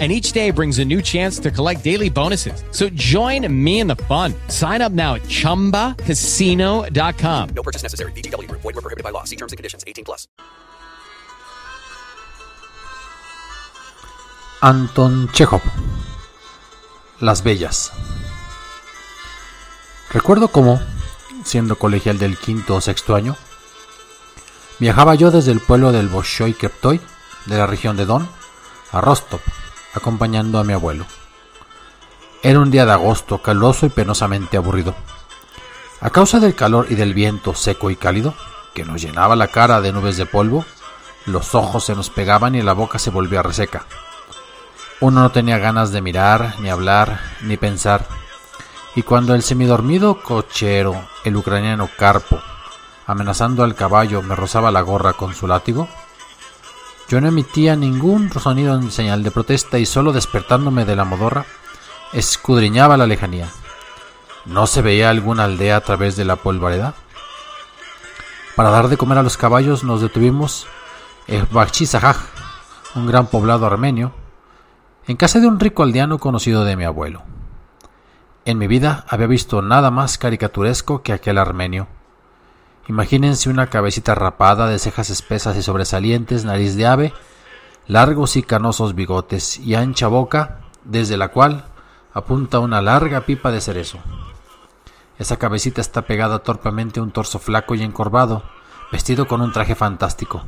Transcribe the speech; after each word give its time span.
and 0.00 0.10
each 0.10 0.32
day 0.32 0.50
brings 0.50 0.80
a 0.80 0.84
new 0.84 1.00
chance 1.00 1.38
to 1.38 1.52
collect 1.52 1.84
daily 1.84 2.10
bonuses. 2.10 2.64
So 2.72 2.88
join 2.96 3.46
me 3.64 3.78
in 3.78 3.86
the 3.86 3.94
fun. 3.94 4.34
Sign 4.48 4.82
up 4.82 4.90
now 4.90 5.14
at 5.14 5.22
ChumbaCasino.com. 5.22 7.48
No 7.54 7.62
purchase 7.62 7.84
necessary. 7.84 8.10
BGW. 8.12 8.50
Void 8.50 8.64
were 8.64 8.72
prohibited 8.72 9.04
by 9.04 9.10
law. 9.10 9.22
See 9.22 9.36
terms 9.36 9.52
and 9.52 9.56
conditions. 9.56 9.84
18 9.86 10.04
plus. 10.04 10.26
Anton 14.64 15.28
Chekhov 15.32 15.60
Las 17.20 17.44
Bellas 17.44 17.92
Recuerdo 20.14 20.48
cómo, 20.48 20.80
siendo 21.44 21.76
colegial 21.76 22.18
del 22.18 22.38
quinto 22.38 22.76
o 22.76 22.80
sexto 22.80 23.14
año, 23.14 23.36
viajaba 24.78 25.16
yo 25.16 25.32
desde 25.32 25.50
el 25.50 25.60
pueblo 25.60 25.90
del 25.90 26.08
Bolshoi 26.08 26.54
Kreptoy, 26.54 27.00
de 27.46 27.58
la 27.58 27.66
región 27.66 27.96
de 27.96 28.06
Don, 28.06 28.28
a 28.92 29.00
Rostov, 29.00 29.40
acompañando 29.94 30.58
a 30.58 30.64
mi 30.64 30.72
abuelo. 30.72 31.06
Era 32.42 32.60
un 32.60 32.70
día 32.70 32.84
de 32.84 32.92
agosto, 32.92 33.40
caluroso 33.40 33.86
y 33.86 33.88
penosamente 33.88 34.56
aburrido. 34.56 34.94
A 36.00 36.10
causa 36.10 36.40
del 36.40 36.54
calor 36.54 36.86
y 36.90 36.94
del 36.94 37.14
viento 37.14 37.54
seco 37.54 37.90
y 37.90 37.96
cálido, 37.96 38.34
que 38.74 38.84
nos 38.84 39.00
llenaba 39.00 39.36
la 39.36 39.48
cara 39.48 39.80
de 39.80 39.92
nubes 39.92 40.16
de 40.16 40.26
polvo, 40.26 40.64
los 41.26 41.54
ojos 41.54 41.84
se 41.84 41.94
nos 41.94 42.10
pegaban 42.10 42.54
y 42.54 42.60
la 42.60 42.74
boca 42.74 42.98
se 42.98 43.10
volvía 43.10 43.42
reseca. 43.42 43.86
Uno 45.00 45.22
no 45.22 45.30
tenía 45.30 45.58
ganas 45.58 45.90
de 45.90 46.02
mirar, 46.02 46.56
ni 46.60 46.68
hablar, 46.68 47.20
ni 47.40 47.56
pensar. 47.56 48.06
Y 48.94 49.02
cuando 49.02 49.34
el 49.34 49.42
semidormido 49.42 50.22
cochero, 50.22 51.08
el 51.24 51.36
ucraniano 51.36 51.88
Carpo, 51.96 52.40
amenazando 53.06 53.64
al 53.64 53.74
caballo, 53.74 54.22
me 54.22 54.36
rozaba 54.36 54.70
la 54.70 54.82
gorra 54.82 55.14
con 55.14 55.34
su 55.34 55.46
látigo, 55.46 55.88
yo 57.08 57.20
no 57.20 57.28
emitía 57.28 57.76
ningún 57.76 58.30
sonido 58.32 58.74
en 58.74 58.90
señal 58.90 59.22
de 59.22 59.30
protesta 59.30 59.78
y 59.78 59.86
solo 59.86 60.12
despertándome 60.12 60.84
de 60.84 60.96
la 60.96 61.04
modorra, 61.04 61.44
escudriñaba 62.12 62.96
la 62.96 63.06
lejanía. 63.06 63.48
¿No 64.46 64.66
se 64.66 64.82
veía 64.82 65.10
alguna 65.10 65.44
aldea 65.44 65.76
a 65.76 65.80
través 65.80 66.16
de 66.16 66.24
la 66.24 66.36
polvareda? 66.36 66.94
Para 68.56 68.70
dar 68.70 68.88
de 68.88 68.96
comer 68.96 69.18
a 69.18 69.22
los 69.22 69.36
caballos 69.36 69.84
nos 69.84 70.00
detuvimos 70.00 70.66
en 71.26 71.46
Bakhchisajaj, 71.50 72.16
un 72.94 73.06
gran 73.06 73.26
poblado 73.26 73.66
armenio, 73.66 74.12
en 75.06 75.16
casa 75.16 75.40
de 75.40 75.46
un 75.46 75.60
rico 75.60 75.82
aldeano 75.82 76.18
conocido 76.18 76.64
de 76.64 76.76
mi 76.76 76.84
abuelo. 76.84 77.22
En 78.44 78.58
mi 78.58 78.66
vida 78.66 79.04
había 79.08 79.26
visto 79.26 79.62
nada 79.62 79.90
más 79.90 80.18
caricaturesco 80.18 81.02
que 81.02 81.12
aquel 81.12 81.38
armenio 81.38 81.88
Imagínense 82.88 83.48
una 83.48 83.68
cabecita 83.68 84.14
rapada 84.14 84.66
de 84.66 84.78
cejas 84.78 85.08
espesas 85.10 85.56
y 85.56 85.62
sobresalientes, 85.62 86.44
nariz 86.44 86.76
de 86.76 86.86
ave, 86.86 87.14
largos 87.86 88.36
y 88.36 88.42
canosos 88.42 88.94
bigotes 88.94 89.58
y 89.58 89.74
ancha 89.74 90.06
boca, 90.08 90.60
desde 90.84 91.16
la 91.16 91.28
cual 91.28 91.64
apunta 92.12 92.58
una 92.58 92.82
larga 92.82 93.22
pipa 93.22 93.50
de 93.50 93.60
cerezo. 93.60 93.98
Esa 95.18 95.38
cabecita 95.38 95.80
está 95.80 96.02
pegada 96.02 96.40
torpemente 96.40 97.00
a 97.00 97.02
un 97.02 97.10
torso 97.10 97.38
flaco 97.38 97.74
y 97.74 97.82
encorvado, 97.82 98.42
vestido 98.92 99.26
con 99.26 99.40
un 99.40 99.52
traje 99.52 99.74
fantástico. 99.74 100.44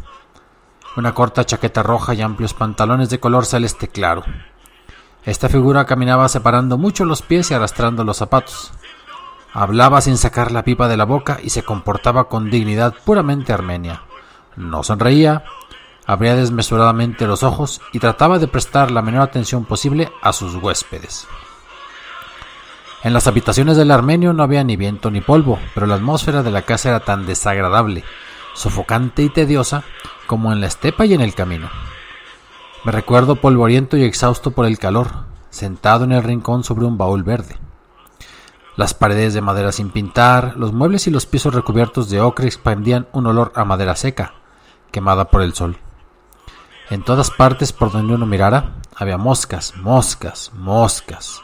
Una 0.97 1.15
corta 1.15 1.45
chaqueta 1.45 1.83
roja 1.83 2.15
y 2.15 2.23
amplios 2.23 2.55
pantalones 2.55 3.11
de 3.11 3.21
color 3.21 3.47
celeste 3.47 3.89
claro. 3.89 4.25
Esta 5.25 5.49
figura 5.49 5.85
caminaba 5.87 6.29
separando 6.29 6.79
mucho 6.79 7.05
los 7.05 7.23
pies 7.23 7.51
y 7.51 7.55
arrastrando 7.55 8.05
los 8.05 8.17
zapatos. 8.17 8.73
Hablaba 9.59 10.03
sin 10.03 10.19
sacar 10.19 10.53
la 10.53 10.65
pipa 10.65 10.87
de 10.87 10.99
la 10.99 11.07
boca 11.07 11.39
y 11.43 11.49
se 11.49 11.63
comportaba 11.63 12.29
con 12.29 12.51
dignidad 12.51 12.95
puramente 13.07 13.55
armenia. 13.55 14.03
No 14.55 14.83
sonreía, 14.83 15.45
abría 16.05 16.35
desmesuradamente 16.35 17.27
los 17.27 17.43
ojos 17.43 17.81
y 17.95 17.99
trataba 17.99 18.39
de 18.39 18.49
prestar 18.49 18.91
la 18.91 19.01
menor 19.01 19.23
atención 19.23 19.65
posible 19.65 20.13
a 20.21 20.35
sus 20.35 20.57
huéspedes. 20.57 21.27
En 23.03 23.15
las 23.15 23.29
habitaciones 23.29 23.79
del 23.79 23.93
armenio 23.93 24.35
no 24.35 24.43
había 24.43 24.63
ni 24.63 24.77
viento 24.77 25.11
ni 25.11 25.23
polvo, 25.23 25.59
pero 25.75 25.87
la 25.87 25.95
atmósfera 25.95 26.43
de 26.43 26.51
la 26.51 26.61
casa 26.61 26.91
era 26.91 27.01
tan 27.01 27.25
desagradable, 27.25 28.05
sofocante 28.53 29.23
y 29.23 29.31
tediosa 29.31 29.85
como 30.27 30.53
en 30.53 30.61
la 30.61 30.67
estepa 30.67 31.07
y 31.07 31.15
en 31.15 31.23
el 31.23 31.35
camino. 31.35 31.71
Me 32.85 32.93
recuerdo 32.93 33.37
polvoriento 33.37 33.97
y 33.97 34.05
exhausto 34.05 34.51
por 34.51 34.67
el 34.67 34.79
calor, 34.79 35.09
sentado 35.49 36.05
en 36.05 36.13
el 36.13 36.23
rincón 36.23 36.63
sobre 36.63 36.85
un 36.85 36.99
baúl 36.99 37.23
verde. 37.23 37.57
Las 38.77 38.93
paredes 38.93 39.33
de 39.33 39.41
madera 39.41 39.73
sin 39.73 39.89
pintar, 39.89 40.55
los 40.59 40.75
muebles 40.75 41.07
y 41.07 41.11
los 41.11 41.25
pisos 41.25 41.55
recubiertos 41.55 42.11
de 42.11 42.21
ocre 42.21 42.47
expandían 42.47 43.09
un 43.13 43.27
olor 43.27 43.51
a 43.57 43.65
madera 43.65 43.97
seca, 43.97 44.35
quemada 44.91 45.31
por 45.31 45.41
el 45.41 45.55
sol. 45.55 45.79
En 46.91 47.03
todas 47.03 47.31
partes 47.31 47.73
por 47.73 47.91
donde 47.91 48.15
uno 48.15 48.27
mirara, 48.27 48.75
había 48.95 49.17
moscas, 49.17 49.75
moscas, 49.77 50.53
moscas. 50.55 51.41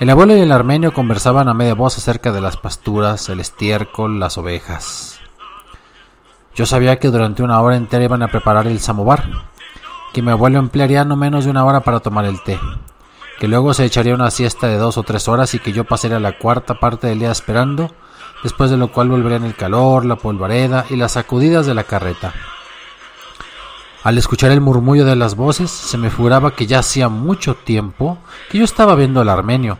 El 0.00 0.10
abuelo 0.10 0.36
y 0.36 0.40
el 0.40 0.52
armenio 0.52 0.92
conversaban 0.92 1.48
a 1.48 1.54
media 1.54 1.74
voz 1.74 1.96
acerca 1.96 2.30
de 2.30 2.42
las 2.42 2.58
pasturas, 2.58 3.30
el 3.30 3.40
estiércol, 3.40 4.20
las 4.20 4.36
ovejas. 4.36 5.18
Yo 6.54 6.66
sabía 6.66 6.98
que 6.98 7.08
durante 7.08 7.42
una 7.42 7.60
hora 7.62 7.76
entera 7.76 8.04
iban 8.04 8.22
a 8.22 8.28
preparar 8.28 8.66
el 8.66 8.80
samovar, 8.80 9.24
que 10.12 10.20
mi 10.20 10.30
abuelo 10.30 10.58
emplearía 10.58 11.06
no 11.06 11.16
menos 11.16 11.46
de 11.46 11.50
una 11.50 11.64
hora 11.64 11.80
para 11.80 12.00
tomar 12.00 12.26
el 12.26 12.42
té, 12.42 12.60
que 13.38 13.48
luego 13.48 13.72
se 13.72 13.84
echaría 13.84 14.14
una 14.14 14.30
siesta 14.30 14.66
de 14.66 14.76
dos 14.76 14.98
o 14.98 15.02
tres 15.02 15.28
horas 15.28 15.54
y 15.54 15.58
que 15.58 15.72
yo 15.72 15.84
pasaría 15.84 16.18
la 16.18 16.38
cuarta 16.38 16.74
parte 16.74 17.06
del 17.06 17.20
día 17.20 17.30
esperando, 17.30 17.90
después 18.42 18.70
de 18.70 18.76
lo 18.76 18.90
cual 18.90 19.08
volverían 19.08 19.44
el 19.44 19.54
calor, 19.54 20.04
la 20.04 20.16
polvareda 20.16 20.86
y 20.90 20.96
las 20.96 21.12
sacudidas 21.12 21.66
de 21.66 21.74
la 21.74 21.84
carreta. 21.84 22.34
Al 24.02 24.18
escuchar 24.18 24.50
el 24.50 24.60
murmullo 24.60 25.04
de 25.04 25.16
las 25.16 25.34
voces, 25.34 25.70
se 25.70 25.98
me 25.98 26.10
figuraba 26.10 26.52
que 26.52 26.66
ya 26.66 26.80
hacía 26.80 27.08
mucho 27.08 27.54
tiempo 27.54 28.18
que 28.50 28.58
yo 28.58 28.64
estaba 28.64 28.94
viendo 28.94 29.20
al 29.20 29.28
armenio, 29.28 29.78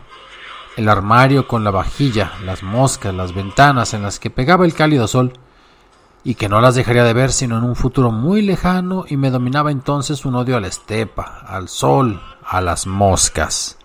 el 0.77 0.87
armario 0.87 1.47
con 1.47 1.63
la 1.63 1.71
vajilla, 1.71 2.33
las 2.45 2.63
moscas, 2.63 3.13
las 3.13 3.33
ventanas 3.33 3.93
en 3.93 4.03
las 4.03 4.19
que 4.19 4.29
pegaba 4.29 4.65
el 4.65 4.73
cálido 4.73 5.07
sol, 5.07 5.33
y 6.23 6.35
que 6.35 6.49
no 6.49 6.61
las 6.61 6.75
dejaría 6.75 7.03
de 7.03 7.13
ver 7.13 7.31
sino 7.31 7.57
en 7.57 7.63
un 7.63 7.75
futuro 7.75 8.11
muy 8.11 8.41
lejano 8.41 9.05
y 9.07 9.17
me 9.17 9.31
dominaba 9.31 9.71
entonces 9.71 10.25
un 10.25 10.35
odio 10.35 10.57
a 10.57 10.59
la 10.59 10.67
estepa, 10.67 11.43
al 11.47 11.69
sol, 11.69 12.21
a 12.49 12.61
las 12.61 12.87
moscas. 12.87 13.77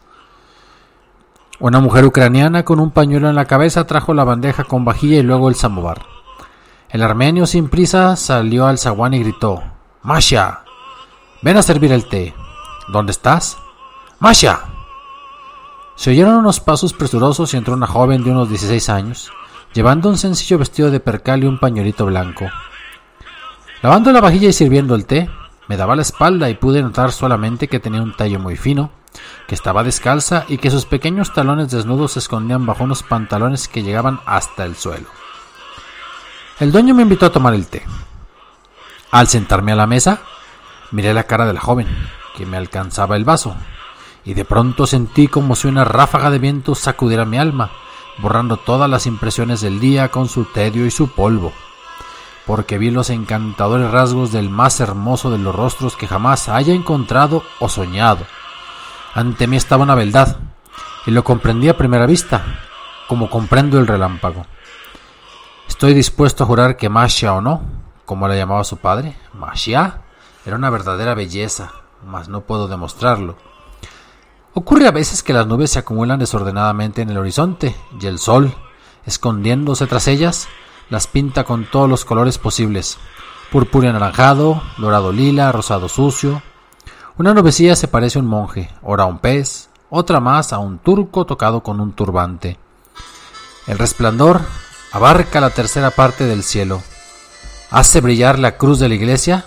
Una 1.60 1.80
mujer 1.80 2.04
ucraniana 2.04 2.64
con 2.64 2.80
un 2.80 2.90
pañuelo 2.90 3.28
en 3.28 3.36
la 3.36 3.44
cabeza 3.44 3.86
trajo 3.86 4.14
la 4.14 4.24
bandeja 4.24 4.64
con 4.64 4.84
vajilla 4.84 5.18
y 5.18 5.22
luego 5.22 5.48
el 5.48 5.54
samovar. 5.54 6.02
El 6.88 7.02
armenio 7.02 7.46
sin 7.46 7.68
prisa 7.68 8.16
salió 8.16 8.66
al 8.66 8.78
zaguán 8.78 9.14
y 9.14 9.20
gritó 9.20 9.62
Masha, 10.02 10.64
ven 11.42 11.56
a 11.56 11.62
servir 11.62 11.92
el 11.92 12.08
té. 12.08 12.34
¿Dónde 12.88 13.12
estás? 13.12 13.58
Masha. 14.18 14.60
Se 15.96 16.10
oyeron 16.10 16.36
unos 16.36 16.60
pasos 16.60 16.92
presurosos 16.92 17.52
y 17.52 17.56
entró 17.56 17.74
una 17.74 17.86
joven 17.86 18.24
de 18.24 18.30
unos 18.30 18.48
16 18.48 18.88
años, 18.88 19.30
llevando 19.74 20.08
un 20.08 20.18
sencillo 20.18 20.58
vestido 20.58 20.90
de 20.90 21.00
percal 21.00 21.44
y 21.44 21.46
un 21.46 21.60
pañuelito 21.60 22.06
blanco. 22.06 22.46
Lavando 23.82 24.10
la 24.12 24.20
vajilla 24.20 24.48
y 24.48 24.52
sirviendo 24.52 24.94
el 24.94 25.06
té, 25.06 25.28
me 25.68 25.76
daba 25.76 25.96
la 25.96 26.02
espalda 26.02 26.50
y 26.50 26.54
pude 26.54 26.82
notar 26.82 27.12
solamente 27.12 27.68
que 27.68 27.80
tenía 27.80 28.02
un 28.02 28.14
tallo 28.14 28.38
muy 28.38 28.56
fino, 28.56 28.90
que 29.46 29.54
estaba 29.54 29.84
descalza 29.84 30.44
y 30.48 30.58
que 30.58 30.70
sus 30.70 30.86
pequeños 30.86 31.32
talones 31.32 31.70
desnudos 31.70 32.12
se 32.12 32.18
escondían 32.18 32.66
bajo 32.66 32.84
unos 32.84 33.02
pantalones 33.02 33.68
que 33.68 33.82
llegaban 33.82 34.20
hasta 34.26 34.64
el 34.64 34.76
suelo. 34.76 35.06
El 36.60 36.72
dueño 36.72 36.94
me 36.94 37.02
invitó 37.02 37.26
a 37.26 37.32
tomar 37.32 37.54
el 37.54 37.66
té. 37.66 37.82
Al 39.10 39.28
sentarme 39.28 39.72
a 39.72 39.76
la 39.76 39.86
mesa, 39.86 40.20
miré 40.90 41.14
la 41.14 41.24
cara 41.24 41.46
de 41.46 41.52
la 41.52 41.60
joven, 41.60 41.88
que 42.36 42.46
me 42.46 42.56
alcanzaba 42.56 43.16
el 43.16 43.24
vaso, 43.24 43.56
y 44.24 44.34
de 44.34 44.44
pronto 44.44 44.86
sentí 44.86 45.28
como 45.28 45.56
si 45.56 45.68
una 45.68 45.84
ráfaga 45.84 46.30
de 46.30 46.38
viento 46.38 46.74
sacudiera 46.74 47.24
mi 47.24 47.38
alma, 47.38 47.70
borrando 48.18 48.56
todas 48.56 48.90
las 48.90 49.06
impresiones 49.06 49.60
del 49.60 49.80
día 49.80 50.10
con 50.10 50.28
su 50.28 50.44
tedio 50.44 50.86
y 50.86 50.90
su 50.90 51.08
polvo 51.08 51.52
porque 52.46 52.78
vi 52.78 52.90
los 52.90 53.10
encantadores 53.10 53.90
rasgos 53.90 54.32
del 54.32 54.50
más 54.50 54.80
hermoso 54.80 55.30
de 55.30 55.38
los 55.38 55.54
rostros 55.54 55.96
que 55.96 56.06
jamás 56.06 56.48
haya 56.48 56.74
encontrado 56.74 57.42
o 57.60 57.68
soñado. 57.68 58.26
Ante 59.14 59.46
mí 59.46 59.56
estaba 59.56 59.84
una 59.84 59.94
beldad, 59.94 60.36
y 61.06 61.10
lo 61.10 61.24
comprendí 61.24 61.68
a 61.68 61.76
primera 61.76 62.06
vista, 62.06 62.44
como 63.08 63.30
comprendo 63.30 63.78
el 63.78 63.86
relámpago. 63.86 64.46
Estoy 65.68 65.94
dispuesto 65.94 66.44
a 66.44 66.46
jurar 66.46 66.76
que 66.76 66.88
Masha 66.88 67.34
o 67.34 67.40
no, 67.40 67.62
como 68.04 68.28
la 68.28 68.36
llamaba 68.36 68.64
su 68.64 68.76
padre, 68.78 69.16
Masha, 69.32 70.02
era 70.44 70.56
una 70.56 70.70
verdadera 70.70 71.14
belleza, 71.14 71.72
mas 72.06 72.28
no 72.28 72.42
puedo 72.42 72.68
demostrarlo. 72.68 73.36
Ocurre 74.52 74.86
a 74.86 74.92
veces 74.92 75.22
que 75.22 75.32
las 75.32 75.46
nubes 75.46 75.70
se 75.70 75.78
acumulan 75.78 76.18
desordenadamente 76.18 77.02
en 77.02 77.10
el 77.10 77.18
horizonte 77.18 77.74
y 78.00 78.06
el 78.06 78.18
sol, 78.18 78.54
escondiéndose 79.04 79.86
tras 79.86 80.06
ellas, 80.06 80.48
las 80.90 81.06
pinta 81.06 81.44
con 81.44 81.64
todos 81.64 81.88
los 81.88 82.04
colores 82.04 82.38
posibles. 82.38 82.98
Púrpura 83.50 83.90
anaranjado, 83.90 84.62
dorado 84.78 85.12
lila, 85.12 85.52
rosado 85.52 85.88
sucio. 85.88 86.42
Una 87.16 87.34
nubecilla 87.34 87.76
se 87.76 87.88
parece 87.88 88.18
a 88.18 88.22
un 88.22 88.28
monje, 88.28 88.70
ora 88.82 89.04
a 89.04 89.06
un 89.06 89.18
pez, 89.18 89.70
otra 89.90 90.20
más 90.20 90.52
a 90.52 90.58
un 90.58 90.78
turco 90.78 91.24
tocado 91.24 91.62
con 91.62 91.80
un 91.80 91.92
turbante. 91.92 92.58
El 93.66 93.78
resplandor 93.78 94.40
abarca 94.92 95.40
la 95.40 95.50
tercera 95.50 95.90
parte 95.90 96.24
del 96.24 96.42
cielo. 96.42 96.82
Hace 97.70 98.00
brillar 98.00 98.38
la 98.38 98.56
cruz 98.56 98.78
de 98.78 98.88
la 98.88 98.94
iglesia 98.94 99.44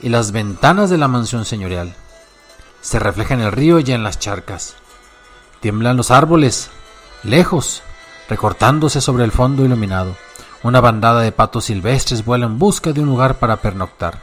y 0.00 0.08
las 0.08 0.32
ventanas 0.32 0.90
de 0.90 0.98
la 0.98 1.08
mansión 1.08 1.44
señorial. 1.44 1.94
Se 2.80 2.98
refleja 2.98 3.34
en 3.34 3.40
el 3.40 3.52
río 3.52 3.80
y 3.80 3.90
en 3.92 4.02
las 4.02 4.18
charcas. 4.18 4.76
Tiemblan 5.60 5.96
los 5.96 6.10
árboles, 6.10 6.70
lejos, 7.24 7.82
recortándose 8.28 9.00
sobre 9.00 9.24
el 9.24 9.32
fondo 9.32 9.64
iluminado. 9.64 10.16
Una 10.62 10.80
bandada 10.80 11.20
de 11.20 11.32
patos 11.32 11.66
silvestres 11.66 12.24
vuela 12.24 12.46
en 12.46 12.58
busca 12.58 12.92
de 12.92 13.00
un 13.00 13.06
lugar 13.06 13.38
para 13.38 13.56
pernoctar. 13.58 14.20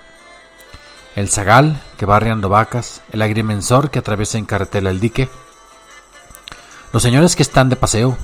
El 1.15 1.29
zagal 1.29 1.81
que 1.97 2.05
va 2.05 2.17
arriando 2.17 2.49
vacas, 2.49 3.01
el 3.11 3.21
agrimensor 3.21 3.89
que 3.89 3.99
atraviesa 3.99 4.37
en 4.37 4.45
carretela 4.45 4.89
el 4.89 4.99
dique. 4.99 5.29
Los 6.91 7.03
señores 7.03 7.37
que 7.37 7.43
están 7.43 7.69
de 7.69 7.77
paseo, 7.77 8.17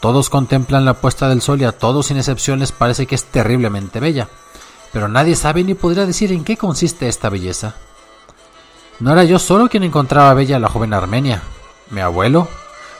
todos 0.00 0.30
contemplan 0.30 0.84
la 0.84 0.94
puesta 0.94 1.28
del 1.28 1.42
sol 1.42 1.60
y 1.60 1.64
a 1.64 1.72
todos 1.72 2.06
sin 2.06 2.18
excepción 2.18 2.60
les 2.60 2.70
parece 2.70 3.06
que 3.06 3.16
es 3.16 3.24
terriblemente 3.24 3.98
bella, 3.98 4.28
pero 4.92 5.08
nadie 5.08 5.34
sabe 5.34 5.64
ni 5.64 5.74
podría 5.74 6.06
decir 6.06 6.32
en 6.32 6.44
qué 6.44 6.56
consiste 6.56 7.08
esta 7.08 7.30
belleza. 7.30 7.74
No 9.00 9.12
era 9.12 9.24
yo 9.24 9.38
solo 9.38 9.68
quien 9.68 9.82
encontraba 9.82 10.34
bella 10.34 10.56
a 10.56 10.60
la 10.60 10.68
joven 10.68 10.94
Armenia. 10.94 11.42
Mi 11.90 12.00
abuelo, 12.00 12.48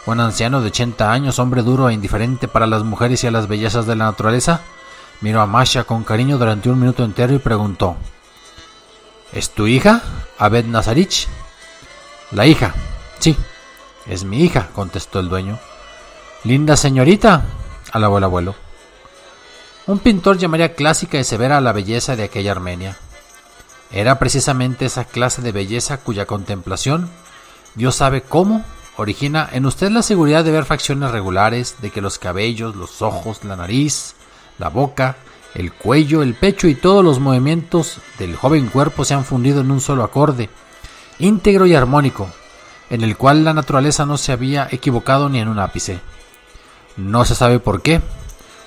un 0.06 0.20
anciano 0.20 0.60
de 0.60 0.68
80 0.68 1.12
años, 1.12 1.38
hombre 1.38 1.62
duro 1.62 1.88
e 1.88 1.92
indiferente 1.92 2.48
para 2.48 2.66
las 2.66 2.82
mujeres 2.82 3.22
y 3.22 3.26
a 3.26 3.30
las 3.30 3.48
bellezas 3.48 3.86
de 3.86 3.96
la 3.96 4.06
naturaleza, 4.06 4.60
miró 5.20 5.40
a 5.40 5.46
Masha 5.46 5.84
con 5.84 6.04
cariño 6.04 6.38
durante 6.38 6.70
un 6.70 6.80
minuto 6.80 7.04
entero 7.04 7.34
y 7.34 7.38
preguntó: 7.38 7.96
¿Es 9.32 9.50
tu 9.50 9.66
hija, 9.66 10.02
Abed 10.38 10.64
Nazarich? 10.66 11.28
La 12.32 12.46
hija, 12.46 12.74
sí, 13.18 13.36
es 14.06 14.24
mi 14.24 14.42
hija, 14.42 14.68
contestó 14.74 15.20
el 15.20 15.28
dueño. 15.28 15.58
Linda 16.44 16.76
señorita, 16.76 17.42
alabó 17.92 18.18
el 18.18 18.24
abuelo. 18.24 18.54
Un 19.86 19.98
pintor 19.98 20.38
llamaría 20.38 20.74
clásica 20.74 21.18
y 21.18 21.24
severa 21.24 21.60
la 21.60 21.72
belleza 21.72 22.16
de 22.16 22.24
aquella 22.24 22.52
Armenia. 22.52 22.96
Era 23.90 24.18
precisamente 24.18 24.86
esa 24.86 25.04
clase 25.04 25.42
de 25.42 25.52
belleza 25.52 25.98
cuya 25.98 26.26
contemplación, 26.26 27.10
Dios 27.74 27.96
sabe 27.96 28.22
cómo, 28.22 28.64
origina 29.00 29.48
en 29.52 29.66
usted 29.66 29.90
la 29.90 30.02
seguridad 30.02 30.44
de 30.44 30.52
ver 30.52 30.64
facciones 30.64 31.10
regulares, 31.10 31.76
de 31.80 31.90
que 31.90 32.00
los 32.00 32.18
cabellos, 32.18 32.76
los 32.76 33.02
ojos, 33.02 33.44
la 33.44 33.56
nariz, 33.56 34.14
la 34.58 34.68
boca, 34.68 35.16
el 35.54 35.72
cuello, 35.72 36.22
el 36.22 36.34
pecho 36.34 36.68
y 36.68 36.74
todos 36.74 37.04
los 37.04 37.18
movimientos 37.18 37.98
del 38.18 38.36
joven 38.36 38.68
cuerpo 38.68 39.04
se 39.04 39.14
han 39.14 39.24
fundido 39.24 39.62
en 39.62 39.70
un 39.70 39.80
solo 39.80 40.04
acorde, 40.04 40.50
íntegro 41.18 41.66
y 41.66 41.74
armónico, 41.74 42.30
en 42.90 43.02
el 43.02 43.16
cual 43.16 43.42
la 43.44 43.54
naturaleza 43.54 44.04
no 44.04 44.18
se 44.18 44.32
había 44.32 44.68
equivocado 44.70 45.28
ni 45.28 45.40
en 45.40 45.48
un 45.48 45.58
ápice. 45.58 46.00
No 46.96 47.24
se 47.24 47.34
sabe 47.34 47.58
por 47.58 47.82
qué. 47.82 48.00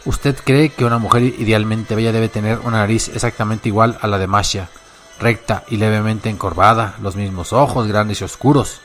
Usted 0.05 0.35
cree 0.43 0.69
que 0.69 0.85
una 0.85 0.97
mujer 0.97 1.23
idealmente 1.23 1.95
bella 1.95 2.11
debe 2.11 2.27
tener 2.27 2.59
una 2.59 2.77
nariz 2.77 3.09
exactamente 3.09 3.69
igual 3.69 3.97
a 4.01 4.07
la 4.07 4.17
de 4.17 4.27
Masha, 4.27 4.69
recta 5.19 5.63
y 5.69 5.77
levemente 5.77 6.29
encorvada, 6.29 6.95
los 7.01 7.15
mismos 7.15 7.53
ojos 7.53 7.87
grandes 7.87 8.19
y 8.19 8.23
oscuros, 8.23 8.81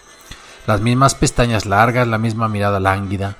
las 0.69 0.83
mismas 0.83 1.15
pestañas 1.15 1.65
largas, 1.65 2.07
la 2.07 2.19
misma 2.19 2.47
mirada 2.47 2.79
lánguida, 2.79 3.37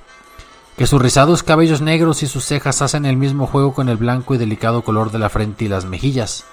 que 0.75 0.87
sus 0.87 0.99
rizados 0.99 1.43
cabellos 1.43 1.79
negros 1.79 2.23
y 2.23 2.27
sus 2.27 2.43
cejas 2.43 2.81
hacen 2.81 3.05
el 3.05 3.17
mismo 3.17 3.45
juego 3.45 3.71
con 3.71 3.87
el 3.87 3.97
blanco 3.97 4.33
y 4.33 4.39
delicado 4.39 4.81
color 4.81 5.11
de 5.11 5.19
la 5.19 5.29
frente 5.29 5.65
y 5.65 5.67
las 5.67 5.85
mejillas, 5.85 6.45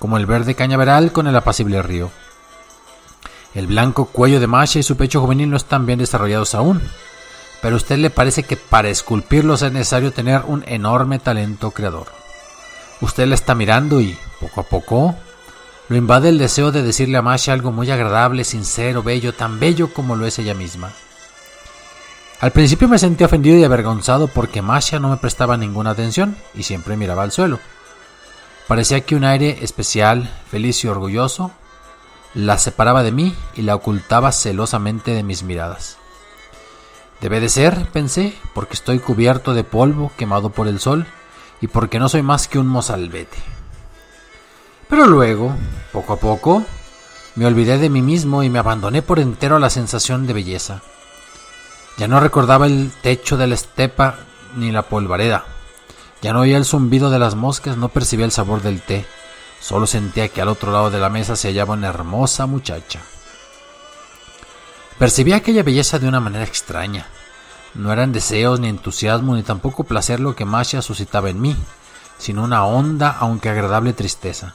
como 0.00 0.16
el 0.16 0.26
verde 0.26 0.56
cañaveral 0.56 1.12
con 1.12 1.28
el 1.28 1.36
apacible 1.36 1.80
río. 1.82 2.10
El 3.54 3.68
blanco 3.68 4.06
cuello 4.06 4.40
de 4.40 4.48
Masha 4.48 4.80
y 4.80 4.82
su 4.82 4.96
pecho 4.96 5.20
juvenil 5.20 5.48
no 5.48 5.56
están 5.56 5.86
bien 5.86 6.00
desarrollados 6.00 6.56
aún, 6.56 6.82
pero 7.60 7.74
a 7.74 7.76
usted 7.76 7.98
le 7.98 8.10
parece 8.10 8.42
que 8.42 8.56
para 8.56 8.88
esculpirlos 8.88 9.62
es 9.62 9.70
necesario 9.70 10.12
tener 10.12 10.42
un 10.48 10.64
enorme 10.66 11.20
talento 11.20 11.70
creador. 11.70 12.08
Usted 13.00 13.28
la 13.28 13.36
está 13.36 13.54
mirando 13.54 14.00
y, 14.00 14.18
poco 14.40 14.62
a 14.62 14.64
poco, 14.64 15.14
lo 15.92 15.98
invade 15.98 16.30
el 16.30 16.38
deseo 16.38 16.72
de 16.72 16.82
decirle 16.82 17.18
a 17.18 17.22
Masha 17.22 17.52
algo 17.52 17.70
muy 17.70 17.90
agradable, 17.90 18.44
sincero, 18.44 19.02
bello, 19.02 19.34
tan 19.34 19.60
bello 19.60 19.92
como 19.92 20.16
lo 20.16 20.26
es 20.26 20.38
ella 20.38 20.54
misma. 20.54 20.90
Al 22.40 22.50
principio 22.50 22.88
me 22.88 22.98
sentí 22.98 23.24
ofendido 23.24 23.58
y 23.58 23.64
avergonzado 23.64 24.26
porque 24.26 24.62
Masha 24.62 24.98
no 24.98 25.10
me 25.10 25.18
prestaba 25.18 25.58
ninguna 25.58 25.90
atención 25.90 26.34
y 26.54 26.62
siempre 26.62 26.96
miraba 26.96 27.22
al 27.22 27.30
suelo. 27.30 27.60
Parecía 28.66 29.02
que 29.02 29.16
un 29.16 29.24
aire 29.24 29.58
especial, 29.60 30.32
feliz 30.50 30.82
y 30.82 30.88
orgulloso, 30.88 31.52
la 32.32 32.56
separaba 32.56 33.02
de 33.02 33.12
mí 33.12 33.34
y 33.54 33.60
la 33.60 33.74
ocultaba 33.74 34.32
celosamente 34.32 35.10
de 35.10 35.22
mis 35.22 35.42
miradas. 35.42 35.98
Debe 37.20 37.38
de 37.38 37.50
ser, 37.50 37.86
pensé, 37.92 38.34
porque 38.54 38.74
estoy 38.74 38.98
cubierto 38.98 39.52
de 39.52 39.62
polvo 39.62 40.10
quemado 40.16 40.48
por 40.48 40.68
el 40.68 40.80
sol 40.80 41.06
y 41.60 41.68
porque 41.68 41.98
no 41.98 42.08
soy 42.08 42.22
más 42.22 42.48
que 42.48 42.58
un 42.58 42.66
mozalbete. 42.66 43.61
Pero 44.92 45.06
luego, 45.06 45.56
poco 45.90 46.12
a 46.12 46.16
poco, 46.18 46.66
me 47.36 47.46
olvidé 47.46 47.78
de 47.78 47.88
mí 47.88 48.02
mismo 48.02 48.42
y 48.42 48.50
me 48.50 48.58
abandoné 48.58 49.00
por 49.00 49.20
entero 49.20 49.56
a 49.56 49.58
la 49.58 49.70
sensación 49.70 50.26
de 50.26 50.34
belleza. 50.34 50.82
Ya 51.96 52.08
no 52.08 52.20
recordaba 52.20 52.66
el 52.66 52.92
techo 53.00 53.38
de 53.38 53.46
la 53.46 53.54
estepa 53.54 54.16
ni 54.54 54.70
la 54.70 54.82
polvareda. 54.82 55.46
Ya 56.20 56.34
no 56.34 56.40
oía 56.40 56.58
el 56.58 56.66
zumbido 56.66 57.08
de 57.08 57.18
las 57.18 57.36
moscas, 57.36 57.78
no 57.78 57.88
percibía 57.88 58.26
el 58.26 58.32
sabor 58.32 58.60
del 58.60 58.82
té. 58.82 59.06
Solo 59.62 59.86
sentía 59.86 60.28
que 60.28 60.42
al 60.42 60.48
otro 60.48 60.70
lado 60.70 60.90
de 60.90 61.00
la 61.00 61.08
mesa 61.08 61.36
se 61.36 61.48
hallaba 61.48 61.72
una 61.72 61.88
hermosa 61.88 62.44
muchacha. 62.44 63.00
Percibía 64.98 65.36
aquella 65.36 65.62
belleza 65.62 66.00
de 66.00 66.08
una 66.08 66.20
manera 66.20 66.44
extraña. 66.44 67.06
No 67.72 67.94
eran 67.94 68.12
deseos 68.12 68.60
ni 68.60 68.68
entusiasmo 68.68 69.36
ni 69.36 69.42
tampoco 69.42 69.84
placer 69.84 70.20
lo 70.20 70.36
que 70.36 70.44
Masha 70.44 70.82
suscitaba 70.82 71.30
en 71.30 71.40
mí, 71.40 71.56
sino 72.18 72.44
una 72.44 72.66
honda 72.66 73.16
aunque 73.18 73.48
agradable 73.48 73.94
tristeza. 73.94 74.54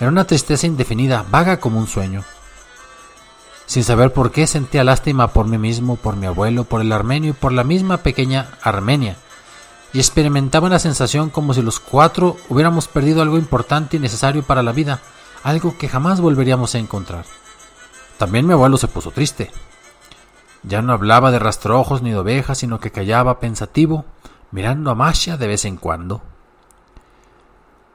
Era 0.00 0.08
una 0.08 0.24
tristeza 0.24 0.66
indefinida, 0.66 1.26
vaga 1.30 1.60
como 1.60 1.78
un 1.78 1.86
sueño. 1.86 2.24
Sin 3.66 3.84
saber 3.84 4.14
por 4.14 4.32
qué 4.32 4.46
sentía 4.46 4.82
lástima 4.82 5.28
por 5.28 5.46
mí 5.46 5.58
mismo, 5.58 5.96
por 5.96 6.16
mi 6.16 6.26
abuelo, 6.26 6.64
por 6.64 6.80
el 6.80 6.90
armenio 6.90 7.30
y 7.30 7.34
por 7.34 7.52
la 7.52 7.64
misma 7.64 7.98
pequeña 7.98 8.48
Armenia, 8.62 9.16
y 9.92 9.98
experimentaba 9.98 10.66
una 10.66 10.78
sensación 10.78 11.28
como 11.28 11.52
si 11.52 11.60
los 11.60 11.80
cuatro 11.80 12.36
hubiéramos 12.48 12.88
perdido 12.88 13.20
algo 13.20 13.36
importante 13.36 13.98
y 13.98 14.00
necesario 14.00 14.42
para 14.42 14.62
la 14.62 14.72
vida, 14.72 15.00
algo 15.42 15.76
que 15.76 15.88
jamás 15.88 16.20
volveríamos 16.20 16.74
a 16.74 16.78
encontrar. 16.78 17.26
También 18.16 18.46
mi 18.46 18.54
abuelo 18.54 18.78
se 18.78 18.88
puso 18.88 19.10
triste. 19.10 19.50
Ya 20.62 20.82
no 20.82 20.94
hablaba 20.94 21.30
de 21.30 21.38
rastrojos 21.38 22.02
ni 22.02 22.10
de 22.10 22.18
ovejas, 22.18 22.58
sino 22.58 22.80
que 22.80 22.90
callaba 22.90 23.38
pensativo, 23.38 24.04
mirando 24.50 24.90
a 24.90 24.94
Masha 24.94 25.36
de 25.36 25.46
vez 25.46 25.64
en 25.66 25.76
cuando. 25.76 26.22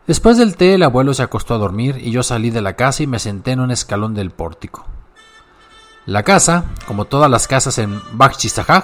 Después 0.07 0.37
del 0.37 0.55
té, 0.55 0.75
el 0.75 0.83
abuelo 0.83 1.13
se 1.13 1.23
acostó 1.23 1.55
a 1.55 1.57
dormir 1.57 1.97
y 1.99 2.11
yo 2.11 2.21
salí 2.21 2.51
de 2.51 2.61
la 2.61 2.75
casa 2.75 3.01
y 3.01 3.07
me 3.07 3.17
senté 3.17 3.51
en 3.51 3.59
un 3.59 3.71
escalón 3.71 4.13
del 4.13 4.29
pórtico. 4.29 4.85
La 6.05 6.21
casa, 6.21 6.65
como 6.85 7.05
todas 7.05 7.31
las 7.31 7.47
casas 7.47 7.79
en 7.79 7.99
Bakhchisahaj, 8.11 8.83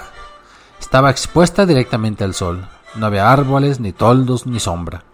estaba 0.80 1.10
expuesta 1.10 1.64
directamente 1.64 2.24
al 2.24 2.34
sol. 2.34 2.66
No 2.96 3.06
había 3.06 3.30
árboles, 3.30 3.78
ni 3.78 3.92
toldos, 3.92 4.46
ni 4.46 4.58
sombra. 4.58 5.04